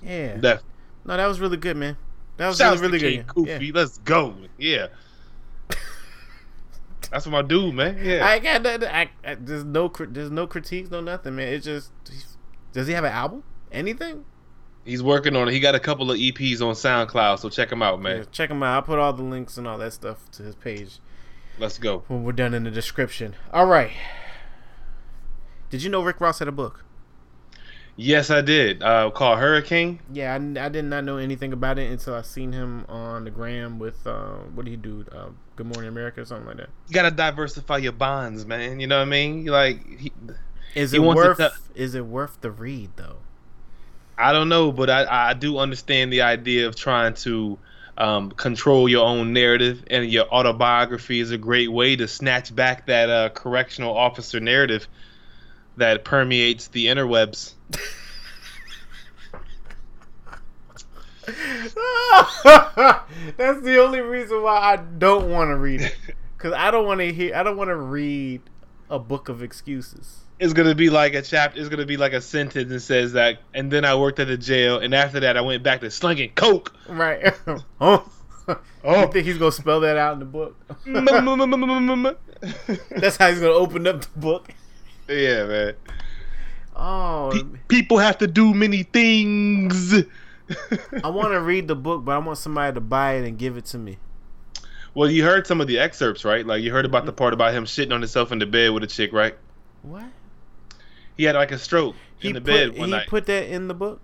[0.00, 0.36] Yeah.
[0.36, 0.62] Def-
[1.04, 1.96] No, that was really good, man.
[2.36, 3.26] That was Shouts really, really good.
[3.26, 3.66] Kofi.
[3.66, 3.70] Yeah.
[3.74, 4.34] Let's go.
[4.58, 4.86] Yeah.
[7.10, 7.98] That's my dude, man.
[8.02, 8.26] Yeah.
[8.26, 8.88] I got nothing.
[8.88, 11.52] I, I, there's no there's no critiques, no nothing, man.
[11.52, 11.92] It's just
[12.72, 13.44] does he have an album?
[13.70, 14.24] Anything?
[14.84, 15.52] He's working on it.
[15.52, 18.18] He got a couple of EPs on SoundCloud, so check him out, man.
[18.18, 18.74] Yeah, check him out.
[18.74, 20.98] I'll put all the links and all that stuff to his page
[21.58, 22.04] Let's go.
[22.08, 23.34] when we're done in the description.
[23.52, 23.92] All right.
[25.70, 26.84] Did you know Rick Ross had a book?
[27.96, 28.82] Yes, I did.
[28.82, 30.00] Uh, called Hurricane.
[30.12, 33.30] Yeah, I, I did not know anything about it until I seen him on the
[33.30, 35.04] gram with uh, what did he do?
[35.12, 36.70] Uh, Good Morning America or something like that.
[36.88, 38.80] You gotta diversify your bonds, man.
[38.80, 39.46] You know what I mean?
[39.46, 40.12] Like, he,
[40.74, 41.36] Is it worth?
[41.36, 43.16] to- is it worth the read though?
[44.18, 47.58] I don't know, but I, I do understand the idea of trying to
[47.98, 52.86] um, control your own narrative, and your autobiography is a great way to snatch back
[52.86, 54.88] that uh, correctional officer narrative
[55.76, 57.54] that permeates the interwebs.
[63.36, 65.96] That's the only reason why I don't want to read it.
[66.38, 67.34] Cause I don't want to hear.
[67.34, 68.42] I don't want to read
[68.90, 70.20] a book of excuses.
[70.38, 71.58] It's gonna be like a chapter.
[71.58, 74.36] It's gonna be like a sentence that says that, and then I worked at the
[74.36, 76.74] jail, and after that I went back to slinging coke.
[76.86, 77.34] Right?
[77.80, 78.06] oh,
[78.46, 79.00] Oh.
[79.00, 80.54] you think he's gonna spell that out in the book?
[82.90, 84.48] That's how he's gonna open up the book.
[85.08, 85.74] Man.
[86.76, 89.94] Oh, Pe- people have to do many things.
[91.02, 93.56] I want to read the book, but I want somebody to buy it and give
[93.56, 93.98] it to me.
[94.94, 96.44] well, you heard some of the excerpts, right?
[96.46, 98.82] Like you heard about the part about him shitting on himself in the bed with
[98.82, 99.36] a chick, right?
[99.82, 100.04] What?
[101.16, 103.08] He had like a stroke He in the put bed one he night.
[103.08, 104.00] put that in the book.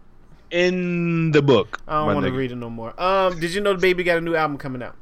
[0.50, 1.80] in the book.
[1.88, 2.98] I don't want to read it no more.
[3.00, 4.96] Um, did you know DaBaby got a new album coming out?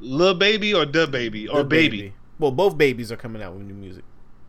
[0.00, 2.12] Lil baby or DaBaby or DaBaby.
[2.38, 4.04] Well, both babies are coming out with new music.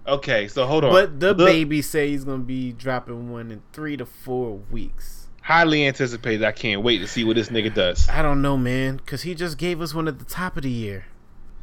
[0.07, 0.91] Okay, so hold on.
[0.91, 5.27] But DaBaby say he's gonna be dropping one in three to four weeks.
[5.41, 6.43] highly anticipated.
[6.45, 8.07] I can't wait to see what this nigga does.
[8.09, 10.69] I don't know, man, because he just gave us one at the top of the
[10.69, 11.05] year,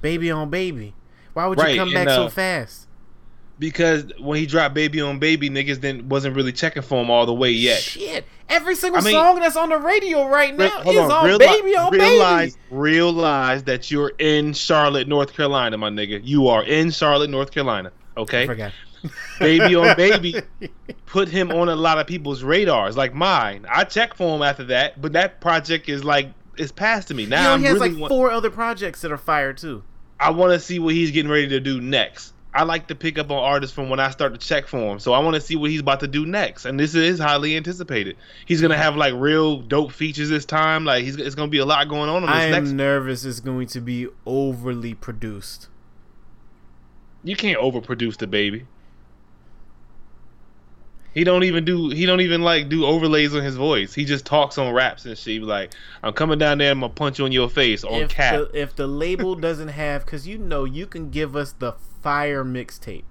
[0.02, 0.94] baby on baby.
[1.32, 2.86] Why would Right, you come and, back uh, so fast?
[3.58, 7.26] Because when he dropped baby on baby, niggas then wasn't really checking for him all
[7.26, 7.78] the way yet.
[7.80, 11.26] Shit, every single I mean- song that's on the radio right Re- now is on
[11.28, 12.66] reali- baby on realize, baby.
[12.70, 16.20] realize that you're in Charlotte, North Carolina, my nigga.
[16.24, 17.92] You are in Charlotte, North Carolina.
[18.16, 18.72] I Okay, forgot.
[19.40, 20.34] baby on baby
[21.06, 23.64] put him on a lot of people's radars, like mine.
[23.70, 27.24] I check for him after that, but that project is like it's past to me
[27.26, 27.42] now.
[27.42, 29.82] he I'm has really like wa- four other projects that are fire too.
[30.18, 32.34] I want to see what he's getting ready to do next.
[32.52, 34.98] I like to pick up on artists from when I start to check for him,
[34.98, 36.64] so I want to see what he's about to do next.
[36.66, 38.16] And this is highly anticipated.
[38.44, 40.84] He's gonna have like real dope features this time.
[40.84, 42.70] Like he's it's gonna be a lot going on on this I am next.
[42.72, 45.68] nervous it's going to be overly produced.
[47.22, 48.64] You can't overproduce DaBaby.
[51.12, 51.90] He don't even do.
[51.90, 53.92] He don't even like do overlays on his voice.
[53.92, 55.40] He just talks on raps and shit.
[55.40, 55.72] Be like,
[56.04, 56.70] I'm coming down there.
[56.70, 58.34] And I'm gonna punch you in your face on if cap.
[58.34, 62.44] the if the label doesn't have because you know you can give us the fire
[62.44, 63.04] mixtape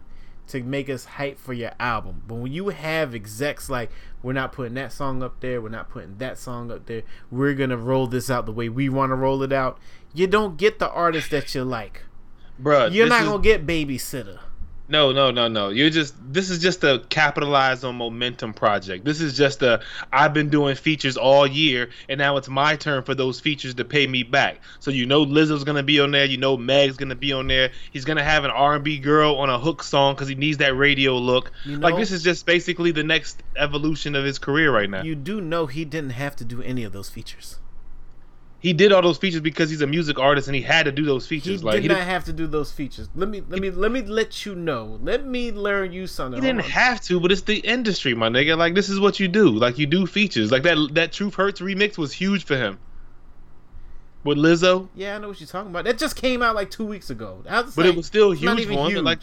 [0.48, 3.92] to make us hype for your album but when you have execs like
[4.24, 7.54] we're not putting that song up there we're not putting that song up there we're
[7.54, 9.78] gonna roll this out the way we want to roll it out
[10.12, 12.02] you don't get the artist that you like
[12.62, 14.40] Bruh, you're not is- gonna get babysitter
[14.92, 15.70] No, no, no, no.
[15.70, 19.06] You're just this is just a capitalize on momentum project.
[19.06, 19.82] This is just a
[20.12, 23.86] I've been doing features all year and now it's my turn for those features to
[23.86, 24.62] pay me back.
[24.80, 27.70] So you know Lizzo's gonna be on there, you know Meg's gonna be on there.
[27.92, 31.16] He's gonna have an R&B girl on a hook song because he needs that radio
[31.18, 31.52] look.
[31.66, 35.04] You like this is just basically the next evolution of his career right now.
[35.04, 37.60] you do know he didn't have to do any of those features
[38.60, 41.06] he did all those features because he's a music artist and he had to do
[41.06, 41.64] those he features.
[41.64, 43.92] like did he, not didn't, have to do those features let me let me let
[43.92, 47.42] me let you know let me learn you something he didn't have to, but it's
[47.42, 48.58] the industry, my nigga.
[48.58, 49.50] Like this is what you do.
[49.50, 50.52] Like you do features.
[50.52, 52.80] Like that that Truth Hurts remix was huge for him.
[54.24, 55.86] With Lizzo, Yeah, I know what you're talking about.
[55.86, 57.42] That just came out like two weeks ago.
[57.46, 58.92] But like, it was still huge for him.
[58.92, 59.04] huge.
[59.04, 59.20] Like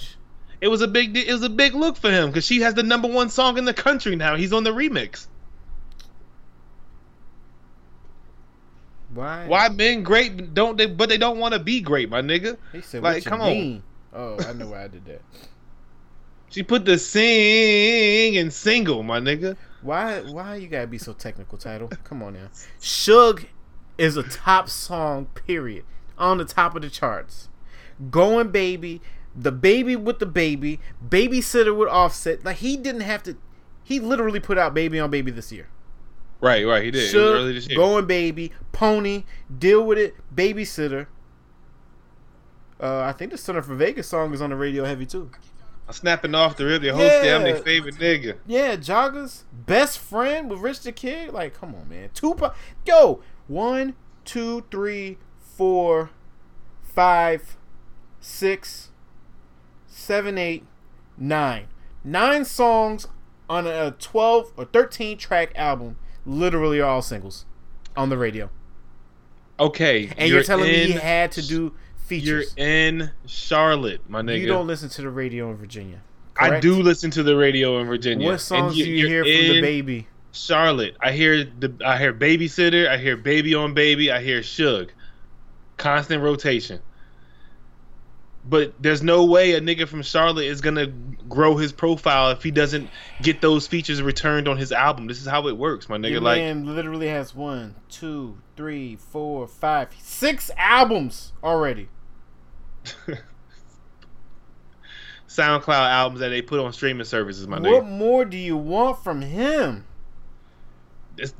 [0.61, 2.83] it was a big it was a big look for him because she has the
[2.83, 4.37] number one song in the country now.
[4.37, 5.27] He's on the remix.
[9.17, 9.47] Why?
[9.47, 10.87] Why men great don't they?
[10.87, 12.57] But they don't want to be great, my nigga.
[12.73, 13.51] He said, Like, "What you come on.
[13.51, 15.23] mean?" Oh, I know why I did that.
[16.49, 19.57] She put the sing and single, my nigga.
[19.83, 20.21] Why?
[20.21, 21.59] Why you gotta be so technical?
[21.59, 21.89] Title.
[22.05, 22.49] Come on now.
[22.81, 23.47] Suge
[23.99, 25.27] is a top song.
[25.35, 25.85] Period.
[26.17, 27.49] On the top of the charts.
[28.11, 29.03] Going baby,
[29.35, 32.45] the baby with the baby, babysitter with Offset.
[32.45, 33.37] Like he didn't have to.
[33.83, 35.69] He literally put out baby on baby this year.
[36.41, 36.85] Right, right.
[36.85, 37.15] He did.
[37.15, 37.77] It was early this year.
[37.77, 39.25] going baby, pony,
[39.59, 41.07] deal with it, babysitter.
[42.79, 45.31] Uh, I think the Center for Vegas song is on the radio heavy too.
[45.89, 47.37] I'm snapping off the rib, Your host, yeah.
[47.37, 48.37] I'm their favorite nigga.
[48.47, 51.33] Yeah, joggers, best friend with Rich the Kid.
[51.33, 52.11] Like, come on, man.
[52.13, 52.57] Tupac.
[52.85, 56.11] Yo, one, two, three, four,
[56.83, 57.57] five,
[58.21, 58.91] six,
[59.87, 60.65] seven, eight,
[61.17, 61.69] nine.
[62.03, 63.07] Nine songs
[63.49, 65.97] on a 12 or 13 track album.
[66.27, 67.47] Literally all singles
[67.97, 68.51] on the radio.
[69.59, 72.53] Okay, And you're, telling me he had to do features.
[72.59, 74.41] You're in Charlotte, my nigga.
[74.41, 76.03] You don't listen to the radio in Virginia.
[76.39, 78.27] I do listen to the radio in Virginia.
[78.27, 80.07] What songs you- do you hear from DaBaby?
[80.33, 80.95] Charlotte.
[81.01, 82.87] I hear the I hear babysitter.
[82.87, 84.11] I hear baby on baby.
[84.13, 84.91] I hear Suge.
[85.79, 86.81] Constant rotation.
[88.49, 90.87] But there's no way a nigga from Charlotte is gonna
[91.29, 92.89] grow his profile if he doesn't
[93.21, 95.09] get those features returned on his album.
[95.09, 96.13] This is how it works, my nigga.
[96.13, 101.89] Your like man literally has one, two, three, four, five, six albums already.
[105.29, 107.73] SoundCloud albums that they put on streaming services, my What nigga.
[107.75, 109.85] What more do you want from him?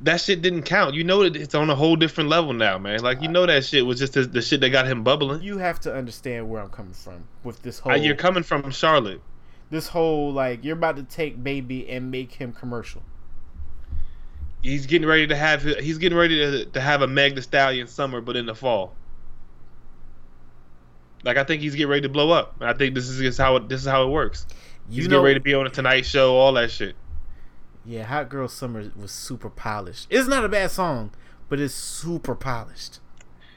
[0.01, 0.95] That shit didn't count.
[0.95, 3.01] You know that it's on a whole different level now, man.
[3.01, 5.43] Like you know that shit was just the, the shit that got him bubbling.
[5.43, 7.91] You have to understand where I'm coming from with this whole.
[7.91, 9.21] Uh, you're coming from Charlotte.
[9.69, 13.03] this whole like you're about to take baby and make him commercial.
[14.63, 17.87] He's getting ready to have he's getting ready to, to have a Meg Thee Stallion
[17.87, 18.95] summer, but in the fall.
[21.23, 22.55] Like I think he's getting ready to blow up.
[22.61, 24.47] I think this is just how it, this is how it works.
[24.87, 26.95] He's You getting know, ready to be on a Tonight Show, all that shit.
[27.87, 30.07] Yeah, Hot Girl Summer was super polished.
[30.09, 31.11] It's not a bad song,
[31.47, 32.99] but it's super polished.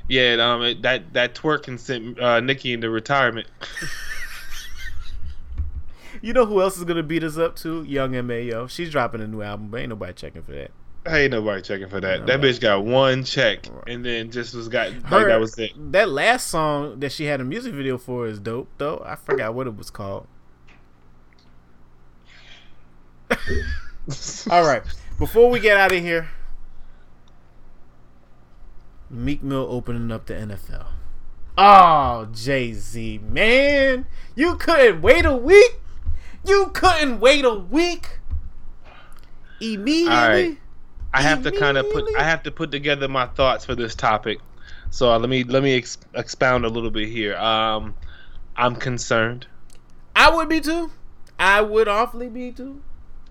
[0.08, 3.48] Yeah, um, it, that that twerking sent uh, Nicki into retirement.
[6.22, 7.82] You know who else is gonna beat us up too?
[7.84, 8.66] Young M.A.O.
[8.66, 10.70] She's dropping a new album, but ain't nobody checking for that.
[11.08, 12.26] Ain't nobody checking for that.
[12.26, 15.70] That bitch got one check and then just was got like that was it.
[15.92, 19.02] That last song that she had a music video for is dope, though.
[19.06, 20.26] I forgot what it was called.
[24.50, 24.82] All right,
[25.18, 26.28] before we get out of here,
[29.08, 30.86] Meek Mill opening up the NFL.
[31.58, 35.80] Oh, Jay Z, man, you couldn't wait a week.
[36.46, 38.18] You couldn't wait a week.
[39.60, 40.16] Immediately.
[40.16, 40.58] All right.
[41.12, 43.94] I have to kind of put I have to put together my thoughts for this
[43.94, 44.38] topic.
[44.90, 47.36] So uh, let me let me ex- expound a little bit here.
[47.36, 47.94] Um,
[48.56, 49.46] I'm concerned.
[50.14, 50.90] I would be too.
[51.38, 52.82] I would awfully be too.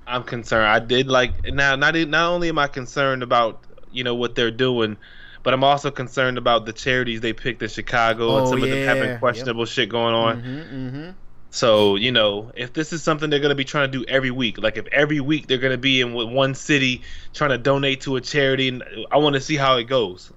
[0.10, 0.68] I'm concerned.
[0.68, 1.76] I did like now.
[1.76, 4.97] Not not only am I concerned about you know what they're doing,
[5.43, 8.70] but I'm also concerned about the charities they picked in Chicago and Oh, some of
[8.70, 8.86] them yeah.
[8.86, 9.20] having Yep.
[9.20, 10.41] questionable shit going on.
[10.41, 11.10] Mm-hmm, mm-hmm.
[11.51, 14.57] So you know, if this is something they're gonna be trying to do every week,
[14.62, 17.01] like if every week they're gonna be in one city
[17.34, 20.32] trying to donate to a charity, and I want to see how it goes.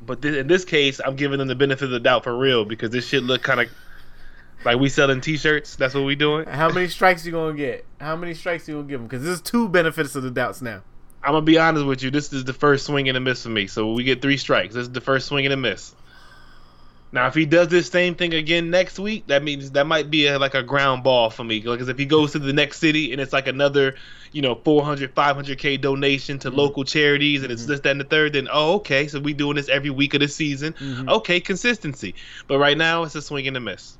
[0.00, 2.64] But th- in this case, I'm giving them the benefit of the doubt for real
[2.64, 3.68] because this shit look kind of
[4.64, 5.76] like we selling T-shirts.
[5.76, 6.46] That's what we doing.
[6.46, 7.84] How many strikes you gonna get?
[8.00, 9.06] How many strikes you gonna give him?
[9.06, 10.82] Because there's two benefits of the doubts now.
[11.22, 12.10] I'm gonna be honest with you.
[12.10, 13.66] This is the first swing and a miss for me.
[13.66, 14.74] So we get three strikes.
[14.74, 15.94] This is the first swing and a miss.
[17.10, 20.26] Now, if he does this same thing again next week, that means that might be
[20.26, 21.58] a, like a ground ball for me.
[21.58, 23.94] Because if he goes to the next city and it's like another,
[24.32, 26.58] you know, 400, 500k donation to mm-hmm.
[26.58, 27.70] local charities, and it's mm-hmm.
[27.70, 30.20] this, that, and the third, then oh, okay, so we doing this every week of
[30.20, 30.74] the season.
[30.74, 31.08] Mm-hmm.
[31.08, 32.14] Okay, consistency.
[32.46, 33.96] But right now, it's a swing and a miss.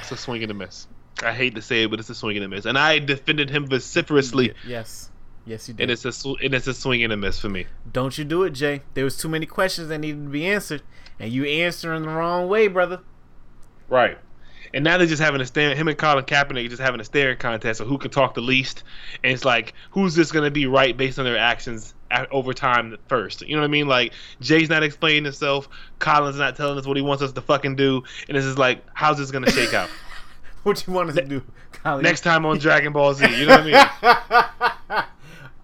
[0.00, 0.86] It's a swing and a miss.
[1.22, 2.64] I hate to say it, but it's a swing and a miss.
[2.64, 5.10] And I defended him vociferously Yes,
[5.46, 5.84] yes, you did.
[5.84, 7.66] and it's a sw- and it's a swing and a miss for me.
[7.90, 8.82] Don't you do it, Jay?
[8.94, 10.82] There was too many questions that needed to be answered,
[11.20, 13.00] and you answering the wrong way, brother.
[13.88, 14.18] Right.
[14.72, 15.72] And now they're just having a stare.
[15.76, 18.40] Him and Colin Kaepernick are just having a staring contest of who can talk the
[18.40, 18.82] least.
[19.22, 21.94] And it's like, who's this going to be right based on their actions
[22.30, 23.42] over time first?
[23.42, 23.88] You know what I mean?
[23.88, 25.68] Like Jay's not explaining himself.
[25.98, 28.02] Colin's not telling us what he wants us to fucking do.
[28.28, 29.88] And it's just like, how's this to shake out
[30.64, 31.42] What you want us to do,
[31.72, 32.02] Colin?
[32.02, 33.26] next time on Dragon Ball Z?
[33.38, 35.04] You know what I mean?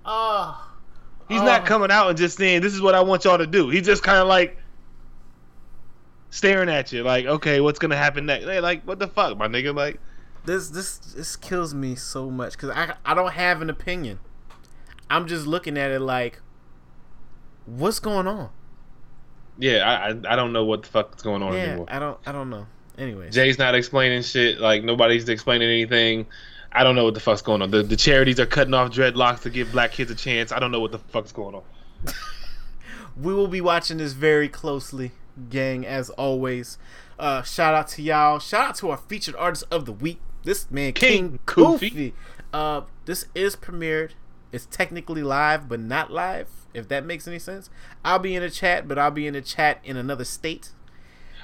[0.05, 0.67] oh,
[1.29, 1.45] He's Oh.
[1.45, 1.65] not ah.
[1.65, 4.03] coming out and just saying, "This is what I want y'all to do." He's just
[4.03, 4.59] kind of like
[6.31, 9.49] staring at you, like, "Okay, what's gonna happen next?" Hey, like, what the fuck, my
[9.49, 9.75] nigga?
[9.75, 10.01] Like,
[10.45, 14.19] this this this kills me so much because I I don't have an opinion.
[15.11, 16.41] I'm just looking at it like,
[17.67, 18.51] what's going on?
[19.61, 21.87] yeah, I I, don't know what the fuck's going on Yeah, anymore.
[21.89, 22.67] I don't I don't know.
[22.99, 24.59] Anyway, Jay's not explaining shit.
[24.59, 26.27] Like nobody's explaining anything.
[26.73, 27.71] I don't know what the fuck's going on.
[27.71, 30.51] The the charities are cutting off dreadlocks to give black kids a chance.
[30.51, 31.63] I don't know what the fuck's going on.
[33.21, 35.13] we will be watching this very closely,
[35.51, 36.79] gang, as always.
[37.19, 38.39] Uh, shout out to y'all.
[38.39, 40.21] Shout out to our featured artist of the week.
[40.43, 41.41] This man, King, King.
[41.45, 42.13] Kofi.
[42.53, 44.13] Uh, this is premiered.
[44.53, 46.49] It's technically live, but not live.
[46.73, 47.71] If that makes any sense.
[48.05, 50.71] I'll be in the chat, but I'll be in the chat in another state.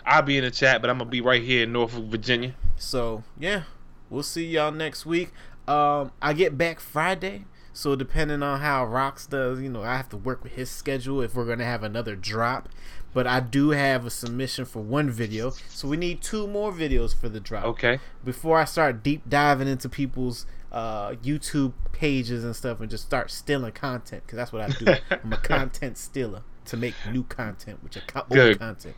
[0.05, 2.55] I'll be in the chat, but I'm gonna be right here in Norfolk, Virginia.
[2.77, 3.65] So yeah,
[4.09, 5.33] we'll see y'all next week.
[5.67, 10.09] Um, I get back Friday, so depending on how Rox does, you know, I have
[10.11, 12.69] to work with his schedule if we're gonna have another drop.
[13.13, 17.19] But I do have a submission for one video, so we need two more videos
[17.19, 17.65] for the drop.
[17.65, 17.99] Okay.
[18.25, 23.31] Before I start deep diving into people's uh, YouTube pages and stuff, and just start
[23.31, 24.87] stealing content, because that's what I do.
[25.25, 28.59] I'm a content stealer to make new content, which is co- old Good.
[28.59, 28.97] content.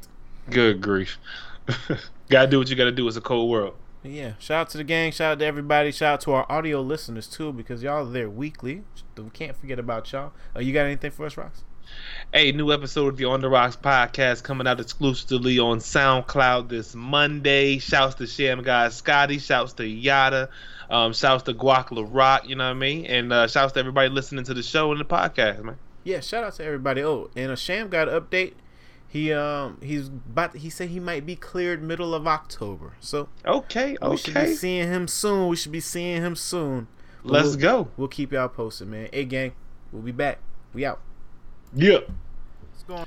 [0.50, 1.18] Good grief.
[2.28, 3.06] gotta do what you gotta do.
[3.06, 3.74] It's a cold world.
[4.02, 6.80] Yeah, shout out to the gang, shout out to everybody, shout out to our audio
[6.80, 8.84] listeners too, because y'all are there weekly.
[9.16, 10.32] We can't forget about y'all.
[10.54, 11.62] Uh, you got anything for us, Rox?
[12.32, 16.94] Hey, new episode of the On the Rocks podcast coming out exclusively on SoundCloud this
[16.94, 17.78] Monday.
[17.78, 19.38] Shouts to Sham Guy Scotty.
[19.38, 20.50] Shouts to Yada.
[20.90, 23.04] Um, shouts to Guac La Rock, you know what I mean?
[23.06, 25.76] And uh, shouts to everybody listening to the show and the podcast, man.
[26.04, 27.02] Yeah, shout out to everybody.
[27.02, 28.54] Oh, and a Sham got an update.
[29.10, 32.92] He um he's about he said he might be cleared middle of October.
[33.00, 34.08] So Okay, okay.
[34.08, 35.48] we should be seeing him soon.
[35.48, 36.88] We should be seeing him soon.
[37.22, 37.88] But Let's we'll- go.
[37.96, 39.08] We'll keep y'all posted, man.
[39.12, 39.52] Hey gang,
[39.92, 40.38] we'll be back.
[40.74, 41.00] We out.
[41.74, 42.00] Yeah.
[42.62, 43.06] Let's on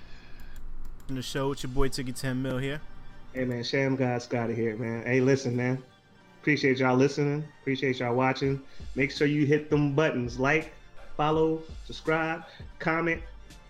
[1.09, 2.81] in the show with your boy Ticky 10 Mil here.
[3.33, 5.03] Hey man, Sham God Scotty here, man.
[5.05, 5.83] Hey, listen, man.
[6.41, 7.47] Appreciate y'all listening.
[7.61, 8.59] Appreciate y'all watching.
[8.95, 10.73] Make sure you hit them buttons, like,
[11.15, 12.43] follow, subscribe,
[12.79, 13.21] comment,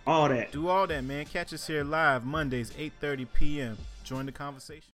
[0.06, 0.52] all that.
[0.52, 1.26] Do all that, man.
[1.26, 3.78] Catch us here live Mondays, 8:30 p.m.
[4.04, 4.91] Join the conversation.